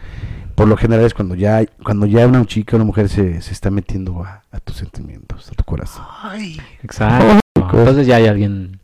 [0.56, 3.70] por lo general es cuando ya cuando ya una chica, una mujer se, se está
[3.70, 6.04] metiendo a, a tus sentimientos, a tu corazón.
[6.24, 6.60] Ay.
[6.82, 7.40] Exacto.
[7.56, 8.80] Entonces ya hay alguien...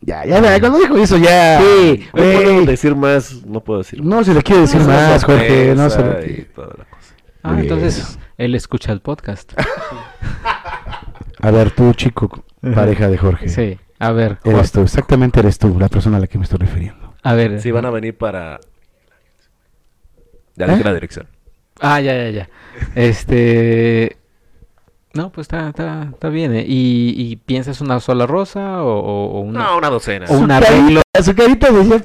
[0.00, 1.60] Ya, ya, ya, cuando dijo eso ya.
[1.60, 5.74] Sí, No puedo decir más, no puedo decir No se le quiere decir más, Jorge,
[5.74, 7.14] no se le y toda la cosa.
[7.42, 9.52] Ah, entonces él escucha el podcast.
[11.40, 12.44] A ver, tú, chico,
[12.74, 13.48] pareja de Jorge.
[13.48, 14.38] Sí, a ver.
[14.44, 17.14] Eres tú, exactamente eres tú, la persona a la que me estoy refiriendo.
[17.22, 17.60] A ver.
[17.60, 18.60] Sí, van a venir para...
[20.56, 20.70] Ya ¿Eh?
[20.70, 21.28] dije la dirección.
[21.80, 22.48] Ah, ya, ya, ya.
[22.94, 24.16] Este...
[25.14, 26.54] No, pues está, está, está bien.
[26.54, 26.64] ¿eh?
[26.66, 30.26] ¿Y, y piensas una sola rosa o, o- una, No, una docena.
[30.28, 31.00] o un arreglo?
[31.22, 31.80] Su carita de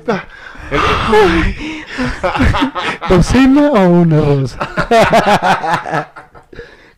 [3.09, 4.57] ¿Docena o una rosa?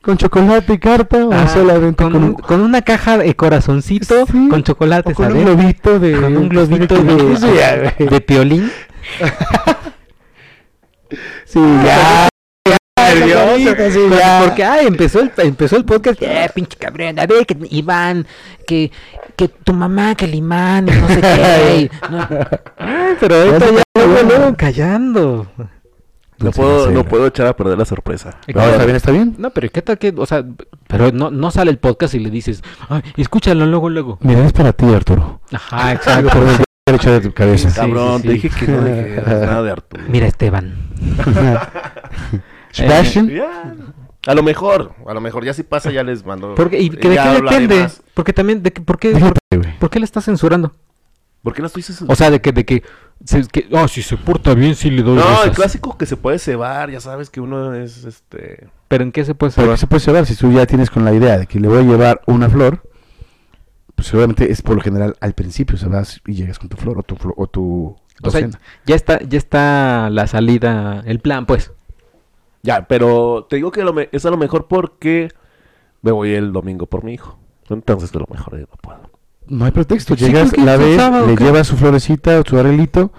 [0.05, 3.35] ¿Con chocolate y carta o Ah, solamente con, con, un- un, con una caja de
[3.35, 7.75] corazoncito Sí, con chocolates o con un globito de con un globito de, ya,
[8.05, 8.71] de piolín?
[11.45, 12.27] Sí, ya.
[12.97, 13.91] nervioso.
[13.91, 14.41] Sí, ya.
[14.45, 16.21] Porque, ay, empezó el, empezó el podcast.
[16.21, 17.19] Eh, pinche cabrón.
[17.19, 18.25] A ver, que Iván,
[18.67, 18.91] que,
[19.35, 21.89] que tu mamá, que el imán, no sé qué.
[22.09, 22.27] no-
[22.77, 25.47] Ay, pero ahorita ya luego, luego callando.
[26.39, 28.37] No puedo, no puedo echar a perder la sorpresa.
[28.53, 29.35] No, está bien, está bien.
[29.37, 30.45] No, pero ¿qué tal que, o sea,
[30.87, 34.17] pero no, no sale el podcast y le dices, ay, escúchalo luego, luego.
[34.21, 35.39] Mira, es para ti, Arturo.
[35.51, 36.29] Ajá, Algo exacto.
[36.29, 37.69] por el derecho de tu cabeza.
[37.69, 38.39] Sí, Cabrón, sí, te sí.
[38.41, 40.03] dije que no dijeras nada de Arturo.
[40.09, 40.75] Mira, Esteban.
[42.71, 43.29] Sebastian.
[43.29, 43.73] Ya.
[44.27, 46.55] A lo mejor, a lo mejor ya si pasa ya les mando.
[46.55, 47.81] Porque, ¿Y que de qué depende?
[47.81, 48.01] más.
[48.13, 50.73] Porque también, de que, ¿por, qué, Déjate, por, por qué le estás censurando?
[51.43, 52.11] ¿Por qué no estoy censurando?
[52.11, 52.83] O sea, de que, de que,
[53.23, 56.17] se, que oh, si se porta bien, sí le doy No, el clásico que se
[56.17, 58.67] puede cebar, ya sabes que uno es este.
[58.87, 59.53] Pero ¿en qué se puede?
[59.53, 60.25] ¿qué se puede llevar?
[60.25, 62.83] Si tú ya tienes con la idea de que le voy a llevar una flor,
[63.95, 66.99] pues seguramente es por lo general al principio, se vas y llegas con tu flor
[66.99, 68.47] o tu flor, o tu O sea,
[68.85, 71.71] ya está, ya está la salida, el plan, pues.
[72.61, 75.29] Ya, pero te digo que lo me- es a lo mejor porque
[76.01, 77.37] me voy el domingo por mi hijo.
[77.69, 79.14] Entonces a lo mejor yo no puedo.
[79.47, 83.11] No hay pretexto, Sí, llegas, la ¿Es ves, le llevas su florecita o su arreglito,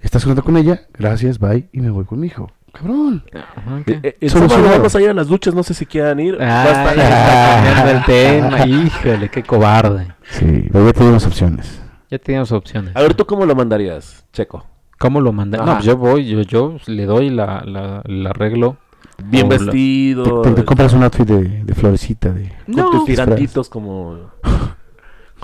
[0.00, 2.50] estás contento con ella, gracias, bye, y me voy con mi hijo.
[2.72, 3.24] Cabrón.
[3.32, 3.88] Ajá, ok.
[3.88, 6.38] Eh, eh, vamos a ir a las duchas, no sé si quieran ir.
[6.38, 8.66] Va a Ah, ya cambiando el tema.
[8.86, 10.08] Híjole, qué cobarde.
[10.30, 11.80] Sí, voy a tener unas opciones.
[12.10, 12.94] Ya teníamos opciones.
[12.94, 14.64] A ver, ¿tú cómo lo mandarías, Checo?
[14.98, 15.64] ¿Cómo lo mandan?
[15.64, 18.76] No, pues yo voy, yo, yo le doy la, la, el arreglo.
[19.24, 20.42] Bien O la- Te, vestido.
[20.42, 22.52] te- te compras un outfit de, de florecita, de...
[22.66, 22.90] Con No.
[22.90, 24.30] tus tirantitos como...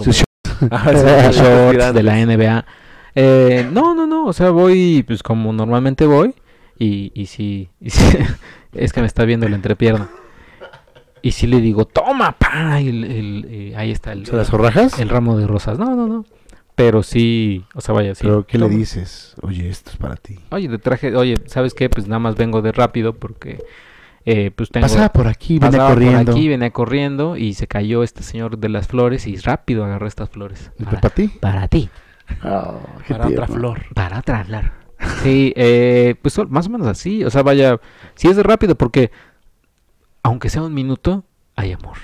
[0.02, 0.24] sus sí,
[0.60, 2.64] de shorts la NBA.
[3.16, 6.34] Eh, no, no, no, o sea, voy pues como normalmente voy
[6.78, 8.04] y, y sí, y sí,
[8.72, 10.08] es que me está viendo la entrepierna.
[11.22, 14.48] Y sí le digo, toma, pa, y el- el- eh, ahí está el, ¿Se las
[14.48, 14.98] zorrajas?
[14.98, 15.78] el ramo de rosas.
[15.78, 16.24] No, no, no.
[16.74, 18.22] Pero sí, o sea, vaya, sí.
[18.24, 19.32] Pero, ¿qué le dices?
[19.32, 19.36] dices?
[19.42, 20.38] Oye, esto es para ti.
[20.50, 21.88] Oye, te traje, oye, ¿sabes qué?
[21.88, 23.62] Pues nada más vengo de rápido porque
[24.26, 24.84] eh, pues tengo...
[24.86, 26.32] Pasaba por aquí, venía pasaba por corriendo.
[26.32, 30.30] aquí, venía corriendo y se cayó este señor de las flores y rápido agarró estas
[30.30, 30.70] flores.
[30.78, 31.28] ¿Y Para, para ti?
[31.40, 31.90] para ti,
[32.42, 33.82] Ah, qué Para otra flor.
[33.94, 34.72] para otra flor.
[35.22, 37.22] Sí, eh, pues más o menos así.
[37.24, 37.78] O sea, vaya,
[38.14, 39.10] si es de rápido porque
[40.22, 41.24] aunque sea un minuto,
[41.56, 41.98] hay amor.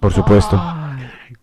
[0.00, 0.56] Por supuesto.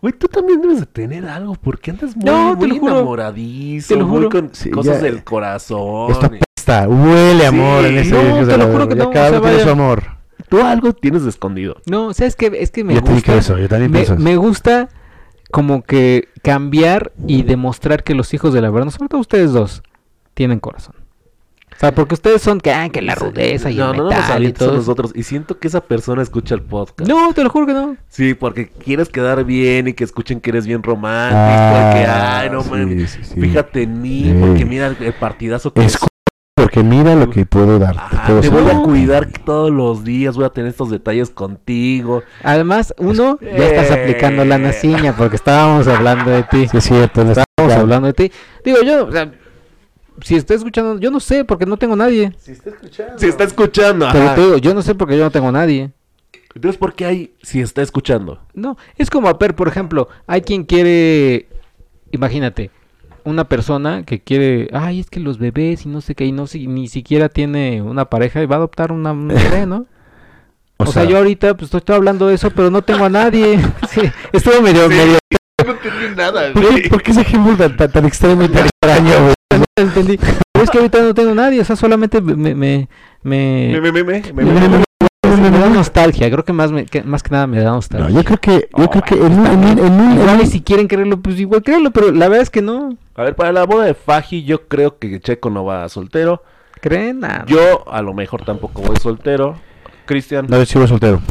[0.02, 2.94] Güey, tú también debes de tener algo, porque andas muy, No, te muy lo juro.
[2.96, 4.30] enamoradizo, Te lo muy juro.
[4.30, 6.12] con Sí, cosas ya- del corazón.
[6.12, 9.40] Esto apesta, huele amor en ese no, te lo juro que no, Cada o sea,
[9.40, 10.04] uno tiene su amor.
[10.50, 11.78] Tú algo tienes de escondido.
[11.86, 12.52] No, ¿sabes qué?
[12.60, 13.32] Es que me Yo también gusta.
[13.32, 14.24] creo eso, yo también me, pienso eso.
[14.24, 14.90] me gusta
[15.52, 19.84] como que cambiar y demostrar que los hijos de la verdad, sobre todo ustedes dos,
[20.34, 20.96] tienen corazón.
[21.76, 24.10] O sea, porque ustedes son que, ah, que la rudeza y no, el no, no
[24.12, 24.76] nos metal y todo.
[24.76, 25.12] nosotros.
[25.16, 27.10] Y siento que esa persona escucha el podcast.
[27.10, 27.98] No, te lo juro que no.
[28.08, 31.40] Sí, porque quieres quedar bien y que escuchen que eres bien romántico.
[31.42, 33.10] Ah, que, ay, no sí, mames.
[33.12, 33.42] sí, sí.
[33.42, 36.08] Fíjate en mí, porque mira el, partidazo que Escu-
[36.56, 37.96] porque mira lo que puedo dar.
[38.42, 42.22] Te voy a cuidar todos los días, voy a tener estos detalles contigo.
[42.44, 44.02] Además, uno, ya estás Eh.
[44.02, 46.68] aplicando la naciña porque estábamos hablando de ti.
[46.68, 47.22] Sí, es cierto.
[47.24, 48.32] Estábamos hablando de ti.
[48.64, 49.32] Digo, yo, o sea,
[50.22, 52.34] si está escuchando, yo no sé porque no tengo nadie.
[52.38, 53.18] Si está escuchando.
[53.18, 55.92] Si está escuchando, Pero te digo, yo no sé porque yo no tengo nadie.
[56.54, 58.40] Entonces, ¿por qué hay si está escuchando?
[58.54, 61.48] No, es como, a ver, por ejemplo, hay quien quiere,
[62.12, 62.72] imagínate,
[63.24, 66.48] una persona que quiere, ay, es que los bebés y no sé qué, y no
[66.48, 69.86] si- ni siquiera tiene una pareja y va a adoptar una, un bebé, ¿no?
[70.78, 73.60] O, sea, yo ahorita pues estoy, estoy hablando de eso, pero no tengo a nadie.
[73.90, 74.02] Sí,
[74.32, 75.20] estuvo medio, medio,
[75.66, 78.66] No entendí nada, ¿Por qué, por qué ese ejemplo tan, tan, tan extremo y tan
[78.68, 79.34] extraño, güey?
[79.58, 80.18] No entendí.
[80.52, 82.88] Pero es que ahorita no tengo nadie, o sea, solamente me, me, me,
[83.24, 84.78] Me, me, me, me, me, Me- me- me-
[85.38, 87.76] me- me da nostalgia, creo que más, me, que, más que nada me da No,
[87.76, 88.10] nostalgia.
[88.10, 90.88] yo creo que, yo creo que en un, en en un- Igual y si quieren
[90.88, 92.98] creerlo, pues igual créanlo, pero la verdad es que no.
[93.16, 96.44] A ver, para la boda de Faji, yo creo que Checo no va soltero.
[96.82, 97.20] ¿Creen?
[97.22, 99.56] Nah, Yo, a lo mejor, tampoco voy soltero.
[100.06, 100.48] Cristian.
[100.50, 101.22] No, yo sigo soltero.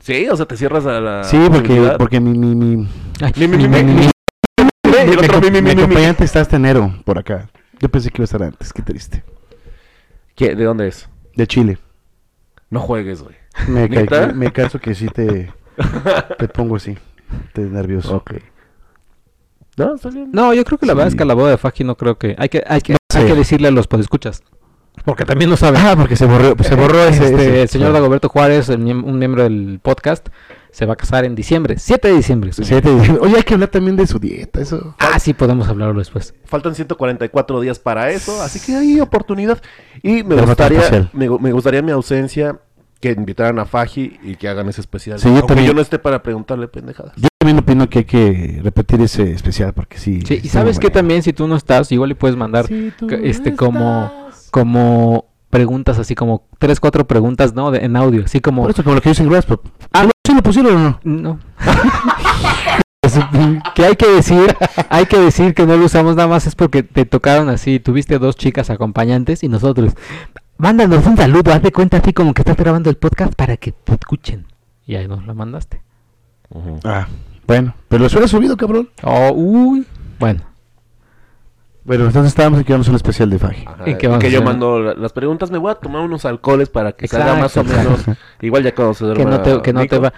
[0.00, 1.24] Sí, o sea, te cierras a la.
[1.24, 2.88] Sí, porque, porque mi, mi, mi,
[3.20, 5.62] Ay, Mi, mi, mi, mi, mi- mi, mi- mi- el mi- otro mi, mi, mi
[5.62, 5.82] mi, mi, mi.
[5.82, 7.48] acompañante está hasta enero por acá.
[7.80, 9.24] Yo pensé que iba a estar antes, qué triste.
[10.34, 10.54] ¿Qué?
[10.54, 11.08] ¿De dónde es?
[11.36, 11.78] De Chile.
[12.70, 13.36] No juegues, güey.
[13.68, 15.52] Me, ca- me, caso que sí te,
[16.38, 16.96] te pongo así,
[17.52, 18.16] te nervioso.
[18.16, 18.34] Ok.
[19.76, 20.30] No, está bien.
[20.32, 21.16] No, yo creo que la verdad es Sí.
[21.18, 23.26] que a la boda de Faji no creo que hay que hay que, No hay
[23.26, 24.42] que decirle a los podescuchas.
[25.04, 25.80] Porque también no saben.
[25.84, 29.18] Ah, porque se borró, se borró ese, Este, ese- el señor Dagoberto Juárez, el un
[29.18, 30.28] miembro del podcast,
[30.70, 32.52] se va a casar en diciembre, 7 de diciembre.
[32.52, 34.94] Sí, te dije, Oye, hay que hablar también de su dieta, eso.
[34.98, 36.34] Ah, sí, podemos hablarlo después.
[36.44, 39.60] Faltan 144 días para eso, así que hay oportunidad.
[40.02, 42.60] Y me gustaría, me, me gustaría mi ausencia
[43.00, 45.18] que invitaran a Faji y que hagan ese especial.
[45.20, 45.68] Sí, yo Aunque también.
[45.68, 47.12] yo no esté para preguntarle pendejadas.
[47.16, 50.20] Yo también opino que hay que repetir ese especial porque sí.
[50.26, 52.92] Sí, y sabes que también si tú no estás, igual le puedes mandar Si
[53.22, 54.48] este no como estás.
[54.50, 57.70] como preguntas así como tres, cuatro preguntas, ¿no?
[57.70, 59.64] De- en audio, así como Por eso, como lo que dicen Grasspop.
[59.92, 60.04] Ah.
[60.04, 61.00] Ah, ¿sí lo pusieron o no?
[61.04, 61.38] no.
[63.74, 64.56] que hay que decir,
[64.90, 68.18] hay que decir que no lo usamos nada más es porque te tocaron así, tuviste
[68.18, 69.94] dos chicas acompañantes y nosotros
[70.58, 73.72] mándanos un saludo, haz de cuenta así como que estás grabando el podcast para que
[73.72, 74.46] te escuchen.
[74.86, 75.80] Y ahí nos lo mandaste.
[76.84, 77.06] Ah,
[77.46, 77.74] bueno.
[77.88, 78.88] Pero lo suena subido, cabrón.
[79.02, 79.86] Oh, uy.
[80.18, 80.42] Bueno,
[81.88, 83.64] Bueno, entonces estábamos aquí, vamos a un especial de Faji.
[83.66, 84.46] Ajá, ¿Y y qué vamos que a yo hacer?
[84.46, 87.62] mando la- las preguntas, me voy a tomar unos alcoholes para que salga más o
[87.62, 88.18] Exacto, menos.
[88.42, 90.00] Igual ya cuando se que duerma no te, que no te Nico.
[90.02, 90.12] va.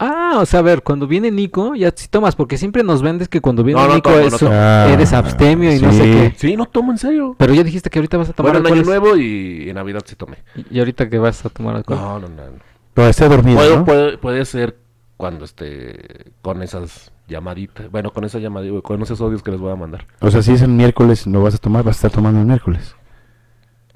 [0.00, 3.28] Ah, o sea, a ver, cuando viene Nico, ya si tomas, porque siempre nos vendes
[3.28, 4.52] que cuando viene No, no Nico tomo, no es- tomo.
[4.52, 6.10] eres abstemio y no sé sí.
[6.10, 6.34] qué.
[6.36, 7.36] Sí, no tomo en serio.
[7.38, 9.00] Pero ya dijiste que ahorita vas a tomar Bueno, en Año alcoholes.
[9.02, 10.38] Nuevo y en Navidad sí tomé.
[10.70, 11.98] Y ahorita que vas a tomar alcohol.
[12.00, 12.34] No, no, no.
[12.46, 12.58] no.
[12.92, 13.84] Pero esté dormido, Puedo- ¿no?
[13.84, 14.76] puede, puede ser
[15.16, 17.90] cuando esté con esas llamaditas.
[17.90, 20.06] Bueno, con esa llamadita, con esos audios que les voy a mandar.
[20.20, 22.46] O sea, si es el miércoles, lo vas a tomar, vas a estar tomando el
[22.46, 22.94] miércoles.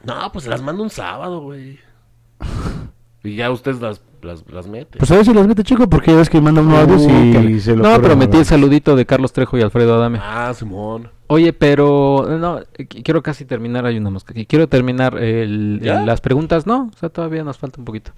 [0.05, 1.79] No, pues las mando un sábado, güey.
[3.25, 4.97] Y ya ustedes las, las, las meten.
[5.01, 7.11] Pues a ver si las mete, chico, porque ya ves que manda unos audios Uh,
[7.11, 10.21] y que- se lo no, pero metí el saludito de Carlos Trejo y Alfredo Adame.
[10.23, 11.11] Ah, Simón.
[11.27, 14.47] Oye, pero no, qu- quiero casi terminar, hay una mosca aquí.
[14.47, 18.13] Quiero terminar el- las preguntas, no, o sea, todavía nos falta un poquito.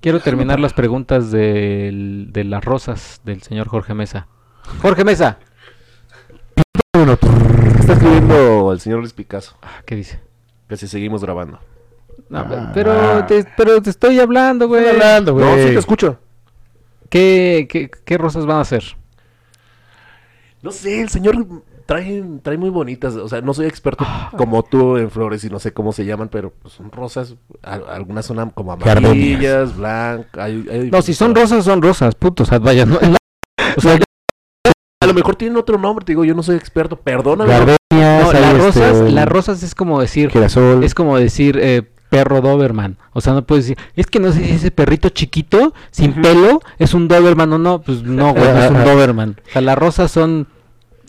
[0.00, 4.28] Quiero terminar las preguntas del- de las rosas del señor Jorge Mesa.
[4.82, 5.38] Jorge Mesa.
[6.94, 7.18] Bueno,
[7.80, 9.56] Está escribiendo el señor Luis Picasso.
[9.62, 10.20] Ah, ¿Qué dice?
[10.68, 11.58] Que si seguimos grabando.
[12.30, 12.70] No, Ah.
[12.72, 14.84] pero, te, pero te estoy hablando, güey.
[14.84, 15.44] Estoy hablando, güey.
[15.44, 16.18] No, sí te escucho.
[17.10, 18.82] ¿Qué, qué, qué rosas van a hacer?
[20.62, 21.46] No sé, el señor
[21.84, 23.14] trae, trae muy bonitas.
[23.16, 24.06] O sea, no soy experto
[24.36, 27.34] como tú en flores y no sé cómo se llaman, pero pues, son rosas.
[27.62, 30.50] al- algunas son como amarillas, blancas.
[30.90, 32.44] No, si son rosas, son rosas, puto.
[32.44, 32.96] O sea, vaya, no,
[33.76, 33.98] o sea,
[35.04, 36.96] A lo mejor tienen otro nombre, te digo, yo no soy experto.
[36.96, 37.50] Perdóname.
[37.50, 40.82] Gardenias, no, las este, rosas, las rosas es como decir, girasol.
[40.84, 42.96] es como decir eh, perro Doberman.
[43.12, 46.60] O sea, no puedes decir, es que no sé si ese perrito chiquito, sin pelo,
[46.78, 47.80] es un Doberman o no.
[47.80, 49.36] Pues no, güey, no es un Doberman.
[49.48, 50.48] O sea, las rosas son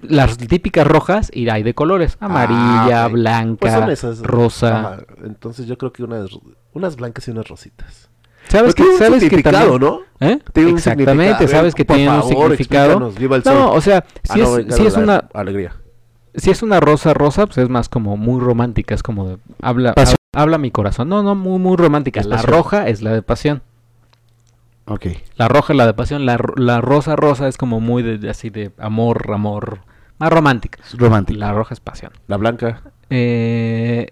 [0.01, 2.17] las típicas rojas y hay de colores.
[2.19, 3.13] Amarilla, Ah, ok.
[3.13, 4.19] blanca, Pues son esas.
[4.19, 4.99] rosa.
[5.23, 6.29] Entonces yo creo que unas,
[6.73, 8.09] unas blancas y unas rositas.
[8.57, 9.99] ¿Sabes Pero que, tiene un sabes que también- ¿no?
[10.21, 10.39] ¿Eh?
[10.75, 12.53] Exactamente, sabes que Por tiene un significado.
[12.53, 13.77] explícanos, viva el No, sol.
[13.77, 15.73] o sea, Ah, si no, es, si una Alegría.
[16.35, 19.93] si es una rosa rosa, pues es más como muy romántica, es como de habla
[19.93, 20.17] Pasión.
[20.33, 21.09] habla mi corazón.
[21.09, 22.19] No, no, muy muy romántica.
[22.21, 22.53] Es La pasión.
[22.53, 23.61] roja es la de pasión.
[24.87, 25.07] Ok.
[25.35, 28.29] La roja es la de pasión, la, la rosa rosa es como muy de, de-
[28.29, 29.79] así de amor, amor,
[30.19, 30.79] más romántica.
[30.85, 31.39] Es romántico.
[31.39, 32.11] La roja es pasión.
[32.27, 32.83] La blanca.
[33.09, 34.11] Eh,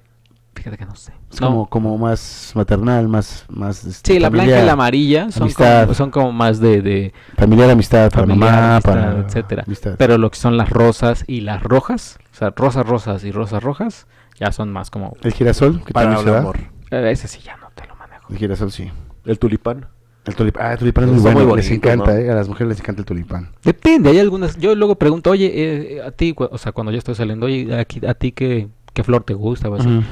[0.56, 1.14] fíjate que no sé.
[1.32, 1.47] Es No.
[1.47, 5.82] como, como más maternal, más, más este, Sí, la blanca y la amarilla son amistad.
[5.84, 9.64] como, son como más de, de Familiar, amistad, para familiar, mamá, amistad, para etcétera.
[9.66, 9.95] amistad.
[9.97, 13.64] Pero lo que son las rosas y las rojas, o sea, rosas rosas y rosas
[13.64, 14.08] rojas,
[14.39, 15.16] ya son más como...
[15.22, 16.58] El girasol, que Para el amor.
[16.91, 18.26] eh, ese sí ya no te lo manejo.
[18.32, 18.91] El girasol, sí.
[19.26, 19.88] El tulipán.
[20.26, 22.18] El tulipán, ah, el tulipán es muy bueno, muy les bonito, encanta, ¿no?
[22.18, 23.49] eh, a las mujeres les encanta el tulipán.
[23.64, 24.58] Depende, hay algunas...
[24.58, 25.51] Yo luego pregunto, oye,
[25.97, 29.04] eh, a ti, o sea, cuando yo estoy saliendo, oye, aquí, a ti qué, qué
[29.04, 29.88] flor te gusta o así.
[29.88, 30.04] Ujú.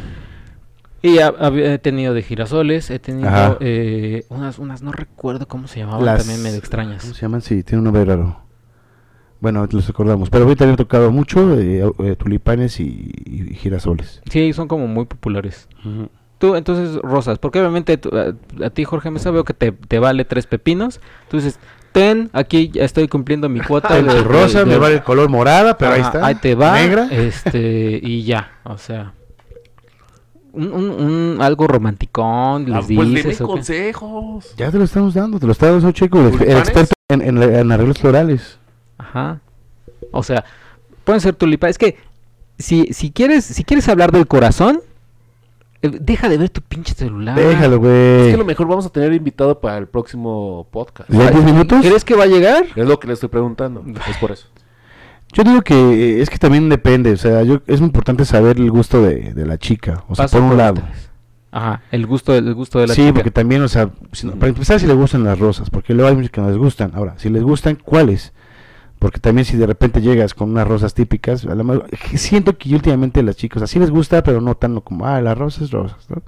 [1.04, 5.68] Y ha- hab- he tenido de girasoles, he tenido eh, unas, unas, no recuerdo cómo
[5.68, 7.02] se llamaban, Las- también medio extrañas.
[7.02, 7.42] ¿Cómo se llaman?
[7.42, 8.38] Sí, tiene un nombre raro.
[9.40, 10.30] Bueno, los recordamos.
[10.30, 14.22] Pero ahorita había tocado mucho eh, eh, tulipanes y, y girasoles.
[14.30, 15.68] Sí, son como muy populares.
[16.38, 18.36] Tú, entonces, rosas, porque obviamente tú- a,
[18.66, 21.02] a ti, Jorge Mesa, veo que te, te vale tres pepinos.
[21.24, 21.60] Entonces,
[21.92, 25.76] ten, aquí ya estoy cumpliendo mi cuota de rosa, de- me vale el color morada,
[25.80, 26.24] pero ahí está.
[26.24, 26.76] Ahí te va.
[26.80, 27.08] Negra.
[27.10, 29.14] Este, y ya, o sea.
[30.54, 33.38] Un, un, un- algo romanticón, les Ah, pues dime dices.
[33.38, 33.44] qué?
[33.44, 34.54] consejos.
[34.58, 37.72] Ya te lo estamos dando, te lo está dando Checo, el, experto en, en, en
[37.72, 38.60] arreglos florales.
[38.98, 39.40] Ajá.
[40.12, 40.44] O sea,
[41.06, 41.76] pueden ser tulipanes.
[41.76, 41.98] Es que
[42.60, 44.82] si, si quieres, si quieres hablar del corazón,
[45.82, 47.36] eh, deja de ver tu pinche celular.
[47.38, 48.28] Déjalo, Es güey.
[48.30, 51.10] que a lo mejor vamos a tener invitado para el próximo podcast.
[51.10, 51.80] ¿Ya hay 10 minutos?
[51.82, 52.66] ¿Crees que va a llegar?
[52.76, 53.84] Es lo que le estoy preguntando.
[54.10, 54.48] Es por eso.
[55.34, 58.58] Yo digo que eh, es que también depende, o sea, yo, es muy importante saber
[58.58, 60.82] el gusto de, de la chica, o sea, Paso por un por lado.
[61.54, 63.14] Ajá, el gusto, el gusto de la Sí, chica.
[63.14, 66.10] porque también, o sea, si no- para empezar si le gustan las rosas, porque luego
[66.10, 66.92] hay muchos que no les gustan.
[66.96, 68.34] Ahora, si les gustan, ¿cuáles?
[69.00, 72.74] Porque también si de repente llegas con unas rosas típicas, a lo mejor- siento que
[72.76, 76.22] últimamente las chicas así les gusta, pero no tan como, ah, las rosas, rosas, ¿no?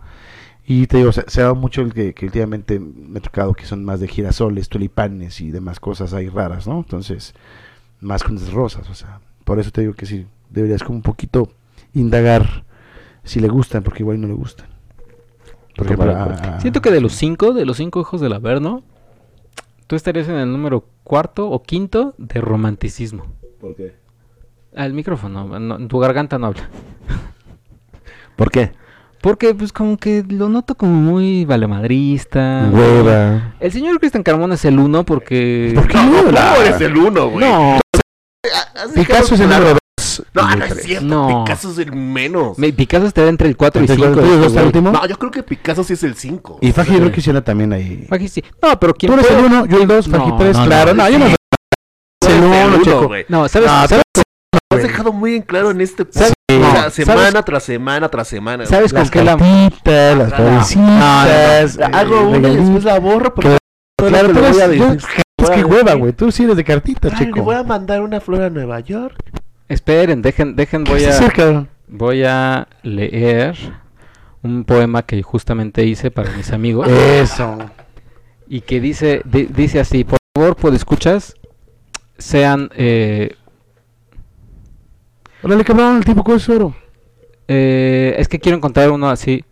[0.65, 3.65] Y te digo, se, se da mucho el que, que últimamente me ha tocado que
[3.65, 6.77] son más de girasoles, tulipanes y demás cosas ahí raras, ¿no?
[6.79, 7.33] Entonces,
[8.03, 11.01] más con las rosas, o sea, por eso te digo que sí, deberías como un
[11.01, 11.49] poquito
[11.93, 12.63] indagar
[13.23, 14.67] si le gustan, porque igual no le gustan.
[16.59, 18.83] Siento que de los cinco, de los cinco hijos del Averno,
[19.87, 23.25] tú estarías en el número cuarto o quinto de romanticismo.
[23.59, 23.95] ¿Por qué?
[24.75, 26.69] Al micrófono, no, tu garganta no habla.
[28.35, 28.71] ¿Por qué?
[29.21, 32.69] Porque, pues, como que lo noto como muy valemadrista.
[32.73, 33.53] Hueva.
[33.59, 35.71] El señor Cristian Carmona es el uno porque...
[35.73, 35.95] ¿Por qué?
[35.97, 37.45] No, La- ¿cómo eres el uno, güey?
[37.47, 37.79] No,
[38.93, 39.77] Picasso es el número.
[40.33, 41.05] No, no es cierto.
[41.05, 41.43] No.
[41.45, 42.57] Picasso es el menos.
[42.57, 44.07] me- Picasso estaría entre el 4 y ¿Entre 5.
[44.07, 44.91] el cuatro y dos, el último?
[44.91, 46.59] No, yo creo que Picasso sí es el 5.
[46.61, 48.07] Y Faji yo creo que sí era también ahí.
[48.61, 50.65] No, pero ¿quién Tú eres puede- el uno, yo el dos, No, Faji tres, no,
[50.65, 50.93] claro.
[50.93, 51.35] no, No, yo no sí.
[52.85, 53.25] soy.
[53.29, 53.67] No, ¿sabes?
[53.69, 54.03] No, ¿sabes,
[54.71, 56.03] has dejado muy en claro en este.
[56.03, 56.33] O No, sea,
[56.89, 56.93] ¿sabes?
[56.93, 58.65] semana tras semana tras semana.
[58.65, 59.35] ¿Sabes con qué la...
[59.35, 61.75] las No, florecitas.
[61.77, 63.57] La hago una y después la borro porque
[63.97, 65.22] Claro, tú voy a yo- decir.
[65.43, 66.13] Es que hueva, güey.
[66.13, 67.35] Tú sí eres de cartitas, Ay, chico.
[67.37, 69.15] le voy a mandar una flor a Nueva York.
[69.69, 71.09] Esperen, dejen, dejen, voy ¿Qué a...
[71.09, 71.69] vas a hacer, cabrón?
[71.87, 73.55] Voy a leer
[74.41, 77.57] un poema que justamente hice para mis amigos Eso.
[78.47, 81.35] y que dice di- dice así, por favor, por escuchas,
[82.17, 83.35] sean eh,
[85.43, 86.75] Órale, cabrón, el tiempo es oro.
[87.47, 89.43] eh, es que quiero encontrar uno así.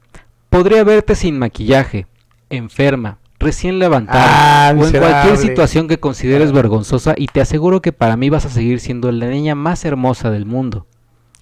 [0.49, 2.07] Podría verte sin maquillaje,
[2.49, 7.91] enferma, recién levantada Ah, o en cualquier situación que consideres vergonzosa y te aseguro que
[7.91, 10.87] para mí vas a seguir siendo la niña más hermosa del mundo.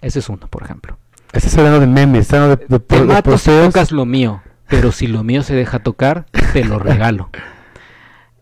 [0.01, 0.97] Ese es uno, por ejemplo.
[1.31, 4.41] Estás hablando de memes, estás hablando de, de, Te de mato si tocas lo mío,
[4.67, 7.29] pero si lo mío se deja tocar, te lo regalo.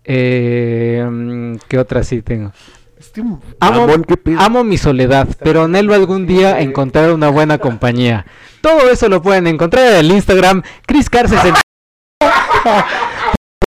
[0.10, 2.54] Eh, mm, ¿Qué otra sí tengo?
[2.98, 4.40] Este Amo, mamón, qué pedo.
[4.40, 8.26] amo mi soledad, pero anhelo algún día encontrar una buena compañía.
[8.62, 11.60] Todo eso lo pueden encontrar en el Instagram Chris Car 60.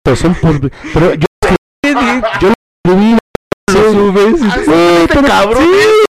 [0.09, 1.27] Pero son por- Pero yo,
[2.41, 2.53] yo lo
[2.83, 3.17] escribí.
[3.71, 4.65] Lo subes.
[4.65, 5.63] Güey, pero- cabrón.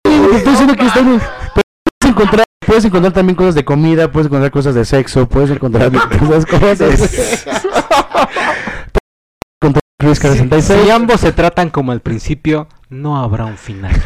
[0.06, 1.22] Sí, estoy diciendo que estamos.
[1.54, 1.62] Pero
[1.98, 5.90] puedes encontrar, puedes encontrar también cosas de comida, puedes encontrar cosas de sexo, puedes encontrar
[5.94, 7.46] esas cosas.
[9.98, 10.82] Chris Car 66.
[10.84, 13.92] Si ambos se tratan como al principio, no habrá un final.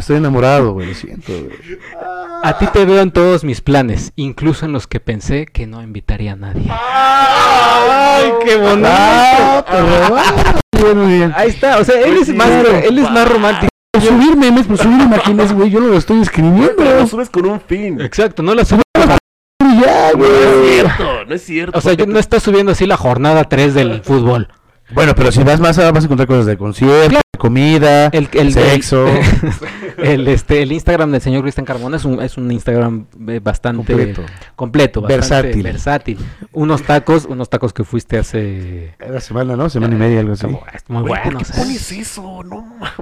[0.00, 1.78] Estoy enamorado, güey, lo siento, güey.
[2.42, 5.82] A ti te veo en todos mis planes, incluso en los que pensé que no
[5.82, 6.66] invitaría a nadie.
[6.70, 8.88] ¡Ay, qué bonito!
[10.72, 11.34] Bien, muy bien.
[11.36, 13.68] Ahí está, o sea, él es más, él es más romántico.
[13.92, 16.72] Por subir memes, por subir imágenes, güey, yo no lo estoy escribiendo.
[16.78, 18.00] Pero lo subes con un fin.
[18.00, 18.80] Exacto, no la sube.
[19.60, 20.32] Ya, No es
[20.64, 21.78] cierto, no es cierto.
[21.78, 24.48] O sea, yo no está subiendo así la jornada 3 del fútbol.
[24.92, 29.06] Bueno, pero si vas más vas a encontrar cosas de concierto, comida, El, el sexo.
[29.96, 33.92] El, este, el Instagram del señor Cristian Carmona es un, es un Instagram eh, bastante
[33.92, 34.22] Completo.
[34.56, 35.62] completo, bastante Versátil.
[35.62, 36.18] versátil.
[36.52, 39.68] Unos tacos, unos tacos que fuiste hace La semana, ¿no?
[39.68, 40.46] Semana y media, algo así.
[40.46, 42.42] como- muy Güey, ¿por qué pones eso?
[42.44, 42.92] No mames.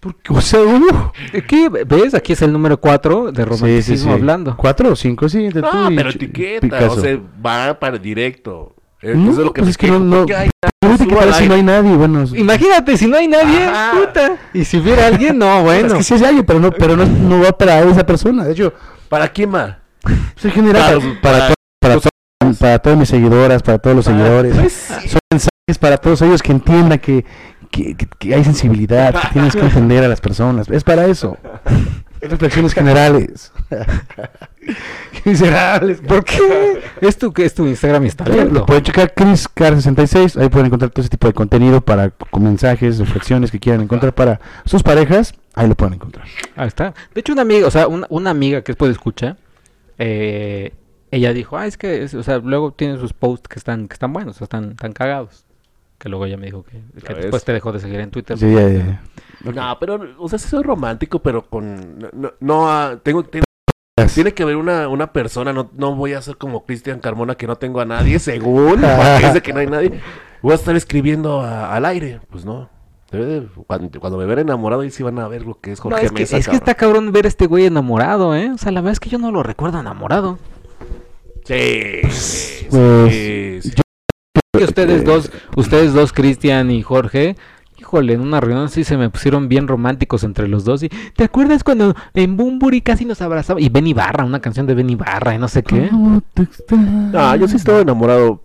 [0.00, 1.12] Porque, o sea, uh,
[1.46, 1.68] ¿Qué?
[1.86, 2.14] ¿Ves?
[2.14, 4.56] Aquí es el número 4 de romanticismo hablando.
[4.56, 5.28] ¿Cuatro o cinco?
[5.28, 6.92] Sí, tú No, pero etiqueta, Picasso.
[6.92, 8.74] o sea, va para directo.
[9.02, 10.50] Eh, No, eso es lo que pues me es que quejo, no- no- porque hay
[10.60, 11.72] Pero subo etiquetar al si no hay aire.
[11.72, 12.22] nadie, bueno.
[12.22, 13.92] es- Imagínate, si no hay nadie, Ajá.
[13.98, 14.36] puta.
[14.52, 15.96] Y si hubiera alguien, no, Es bueno.
[15.96, 18.44] que sí hay alguien, pero no, pero no, no va para esa persona.
[18.44, 18.74] De hecho,
[19.08, 19.78] ¿Para quién va?
[20.02, 21.38] pues en general, Para para, los- para,
[21.80, 24.54] para to- para, to- para todas mis seguidoras, para todos los seguidores.
[24.56, 24.72] Pues,
[25.08, 27.24] Son mensajes para todos ellos que entiendan que,
[27.70, 30.68] que, que- que hay sensibilidad, que tienes que entender a las personas.
[30.68, 31.38] Es para eso.
[32.20, 33.50] Es reflexiones generales.
[34.60, 36.00] Qué miserables.
[36.00, 36.82] ¿Por qué?
[37.00, 38.52] Es tu, es tu Instagram y está abierto.
[38.54, 42.98] Lo pueden checar ChrisCar66, ahí pueden encontrar todo ese tipo de contenido para con mensajes,
[42.98, 46.26] reflexiones que quieran encontrar para sus parejas, ahí lo pueden encontrar.
[46.56, 46.94] Ahí está.
[47.14, 49.36] De hecho, una amiga, o sea, una, una amiga que después escucha,
[49.98, 50.72] eh,
[51.10, 53.94] ella dijo, ah, es que, es- o sea, luego tiene sus posts que están, que
[53.94, 55.44] están buenos, o sea, están, están cagados.
[55.98, 56.80] Que luego ella me dijo que,
[57.14, 58.38] después te dejó de seguir en Twitter.
[58.38, 59.02] Sí, ya, ya,
[59.52, 61.98] No, pero, o sea, sí soy romántico, pero con...
[62.14, 63.22] No, no, ah, tengo...
[63.24, 63.44] tengo-
[64.06, 67.46] tiene que haber una, una persona, no, no voy a ser como Cristian Carmona que
[67.46, 70.00] no tengo a nadie, según, porque dice que no hay nadie.
[70.42, 72.68] Voy a estar escribiendo a- al aire, pues no.
[73.10, 75.78] Debe de- cuando, cuando me vean enamorado, ahí sí van a ver lo que es
[75.80, 78.50] No, Jorge es que, Mesa, es que está cabrón ver a este güey enamorado, ¿eh?
[78.54, 80.38] O sea, la verdad es que yo no lo recuerdo enamorado.
[81.44, 83.72] Sí, sí, Pues, sí.
[84.56, 87.36] Que ustedes dos, ustedes dos, Cristian y Jorge,
[87.80, 90.82] híjole, en una reunión sí se me pusieron bien románticos entre los dos.
[90.82, 93.60] Y, ¿Te acuerdas cuando en Bumburi casi nos abrazaba?
[93.60, 95.90] Y Benny Barra, una canción de Benny Barra y no sé qué.
[95.90, 98.42] No, yo sí estaba enamorado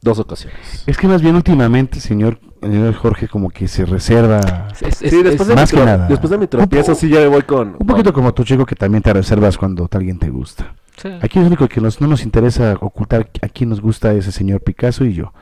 [0.00, 0.84] dos ocasiones.
[0.86, 4.40] Es que más bien últimamente, señor, señor Jorge, como que se reserva
[4.80, 6.08] Es- es- Sí, después de, mi más que nada.
[6.08, 7.76] después de mi tropiezo, sí ya me voy con...
[7.78, 10.74] un poquito como tu chico que también te reservas cuando alguien te gusta.
[10.96, 11.08] sí.
[11.22, 14.32] Aquí lo único que nos, no nos interesa ocultar a quién nos gusta es el
[14.32, 15.32] señor Picasso y yo.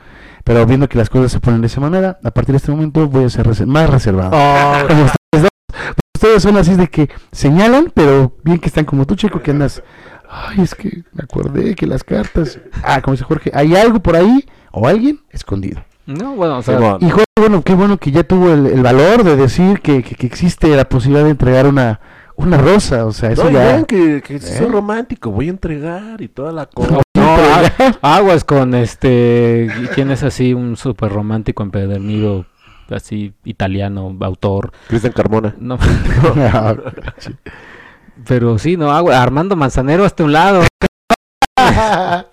[0.43, 3.07] Pero viendo que las cosas se ponen de esa manera, a partir de este momento
[3.07, 4.31] voy a ser reser- más reservado.
[4.33, 5.49] Oh, Como ustedes dos.
[6.15, 9.81] Ustedes son así de que señalan, pero bien que están como tú, chico, que andas.
[10.29, 12.59] Ay, es que me acordé que las cartas.
[12.83, 15.83] Ah, como dice Jorge, hay algo por ahí o alguien escondido.
[16.05, 16.97] no, bueno, o sea, Simón.
[17.01, 20.15] Y Jorge, bueno, qué bueno que ya tuvo el, el valor de decir que, que-
[20.15, 21.99] que existe la posibilidad de entregar una,
[22.43, 23.05] una rosa.
[23.05, 23.59] O sea, eso No, ya.
[23.59, 24.57] vean que, que sí ¿Eh?
[24.57, 27.01] soy romántico, voy a entregar y toda la cosa.
[27.15, 27.37] no,
[28.01, 32.45] aguas con este, ¿quién es así un súper romántico empedernido,
[32.89, 34.71] así italiano, autor?
[34.87, 35.55] Cristian Carmona.
[35.59, 35.77] No,
[38.27, 40.63] pero sí, no, agua, Armando Manzanero hasta un lado.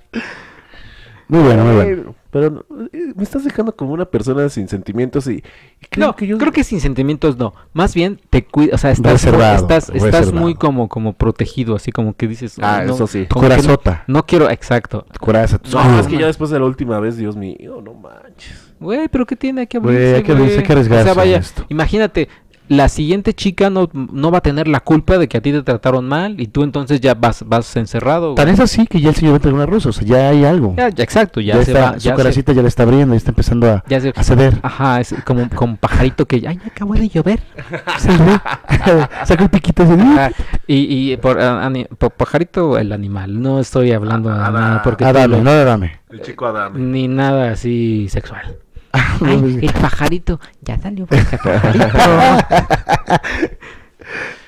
[1.29, 2.15] muy bueno, muy bueno.
[2.31, 5.37] Pero eh, me estás dejando como una persona sin sentimientos y,
[5.81, 6.37] y creo no, que yo...
[6.37, 7.55] creo que sin sentimientos no.
[7.73, 10.33] Más bien te cuidas, o sea, estás, Reservado, estás, estás reservado.
[10.41, 12.57] muy como, como protegido, así como que dices.
[12.61, 13.21] Ah, no, eso sí.
[13.21, 14.05] Que no- corazota.
[14.07, 15.07] No, quiero, exacto.
[15.11, 16.01] Tu coraza, No, escudo.
[16.01, 18.75] es que ya después de la última vez, Dios mío, no manches.
[18.79, 19.63] Güey, pero ¿qué tiene?
[19.63, 20.59] Hay que Güey, abrirse, hay que abrirse, güey.
[20.61, 21.65] hay que arriesgarse O sea, vaya, esto.
[21.71, 22.29] imagínate,
[22.69, 25.63] la siguiente chica no, no va a tener la culpa de que a ti te
[25.63, 28.35] trataron mal y tú entonces ya vas, vas encerrado.
[28.35, 29.89] Tan es así que ya el señor va a entregar una rosa.
[29.89, 30.75] O sea, ya hay algo.
[30.77, 31.93] Ya, ya, exacto, ya, Ya, se está, va.
[31.95, 34.23] su Ya se, caracita ya le está abriendo, ya está empezando a, ya se- a
[34.23, 34.59] ceder.
[34.63, 37.41] Ajá, es como, como pajarito que ya, ya acabó de llover.
[37.99, 38.41] Se ve.
[39.25, 40.31] Saca el piquito ese Ajá,
[40.67, 45.13] Y, y por, ani- por pajarito el animal, no estoy hablando de nada porque tú
[45.13, 46.01] dame, lo- no dame.
[46.11, 46.79] El chico Adame.
[46.81, 48.57] ni nada así sexual.
[49.25, 51.87] Ay, el pajarito, ya salió el pajarito.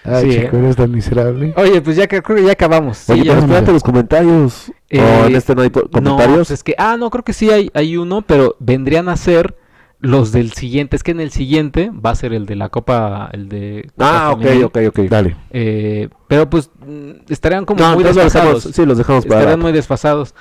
[0.05, 0.61] Ay, Sí, chico, ¿eh?
[0.61, 1.53] eres tan miserable.
[1.57, 2.97] Oye, pues ya que creo que ya acabamos.
[2.99, 4.73] Sí, Oye, ya pero no, espérate los comentarios.
[4.89, 6.39] Eh, ¿O en este no hay No, comentarios?
[6.49, 9.57] pues es que, ah, no, creo que sí hay, hay uno, pero vendrían a ser
[9.99, 10.97] los del siguiente.
[10.97, 13.91] Es que en el siguiente va a ser el de la Copa, el de...
[13.95, 14.65] Copa ah, ok, Femenil.
[14.65, 14.99] ok, ok.
[15.01, 15.37] Dale.
[15.51, 18.65] Eh, pero pues mm, estarían como No, muy desfasados.
[18.65, 19.41] dejamos, sí, los dejamos para...
[19.41, 20.35] Estarían muy desfasados.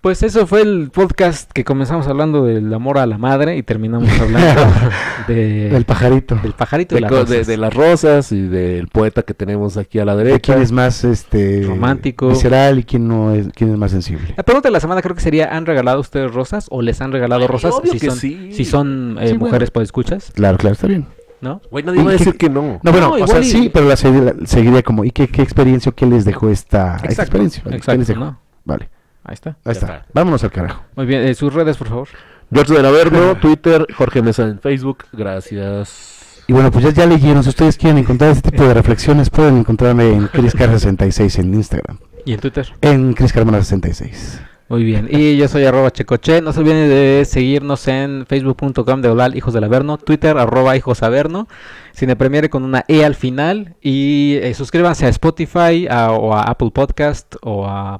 [0.00, 4.08] Pues eso fue el podcast que comenzamos hablando del amor a la madre y terminamos
[4.20, 4.62] hablando
[5.26, 6.36] de, El pajarito.
[6.36, 7.46] del pajarito De, y las de- rosas.
[7.48, 10.52] de las rosas y del poeta que tenemos aquí a la De derecha.
[10.52, 12.28] quién es más este Romántico.
[12.28, 14.32] visceral y quién no es quién es más sensible.
[14.36, 17.10] La pregunta de la semana creo que sería, ¿han regalado ustedes rosas o les han
[17.10, 17.74] regalado Ay, rosas?
[17.74, 18.50] obvio si que son, sí.
[18.52, 19.46] si son eh, Sí, bueno.
[19.46, 21.06] mujeres por escuchas, Claro, claro, está bien.
[21.40, 21.60] ¿no?
[21.72, 22.78] Güey, nadie va a ¿Y qué- decir que no.
[22.84, 25.42] No, bueno, No, o sea, y- sí, pero la seguiría, seguiría como, ¿y qué, qué
[25.42, 27.62] experiencia o qué les dejó esta, esta Exacto, experiencia?
[27.64, 28.20] ¿Qué exacto, les dejó?
[28.20, 28.40] ¿no?
[28.64, 28.88] Vale,
[29.26, 29.50] Ahí está.
[29.64, 29.86] ahí está.
[29.86, 30.06] está.
[30.12, 30.84] Vámonos al carajo.
[30.94, 32.08] Muy bien, eh, sus redes, por favor.
[32.52, 35.04] George del Averno, Twitter, Jorge Mesa en Facebook.
[35.12, 36.44] Gracias.
[36.46, 39.56] Y bueno, pues ya, ya leyeron, si ustedes quieren encontrar este tipo de reflexiones, pueden
[39.58, 41.98] encontrarme en ChrisCar66 en Instagram.
[42.24, 42.72] ¿Y en Twitter?
[42.82, 44.40] En ChrisCarmona66.
[44.68, 45.06] Muy bien.
[45.10, 46.42] Y yo soy arroba checoche.
[46.42, 51.04] No se olviden de seguirnos en facebook.com de Olal Hijos del Averno, Twitter arroba Hijos
[51.04, 51.46] Averno,
[51.92, 53.76] Cine Premiere con una E al final.
[53.80, 57.96] Y eh, suscríbanse a Spotify a- o a Apple Podcast o a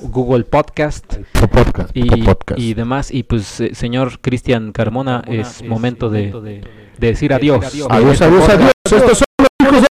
[0.00, 2.60] Google Podcast Po podcast, y, po podcast.
[2.60, 3.10] y demás.
[3.12, 6.62] Y pues, eh, señor Cristian Carmona, es momento de, de
[7.08, 7.62] decir adiós.
[7.90, 8.72] Adiós, adiós, adiós.
[8.90, 9.86] Estos son los hijos de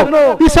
[0.00, 0.36] Averno.
[0.38, 0.60] Dice.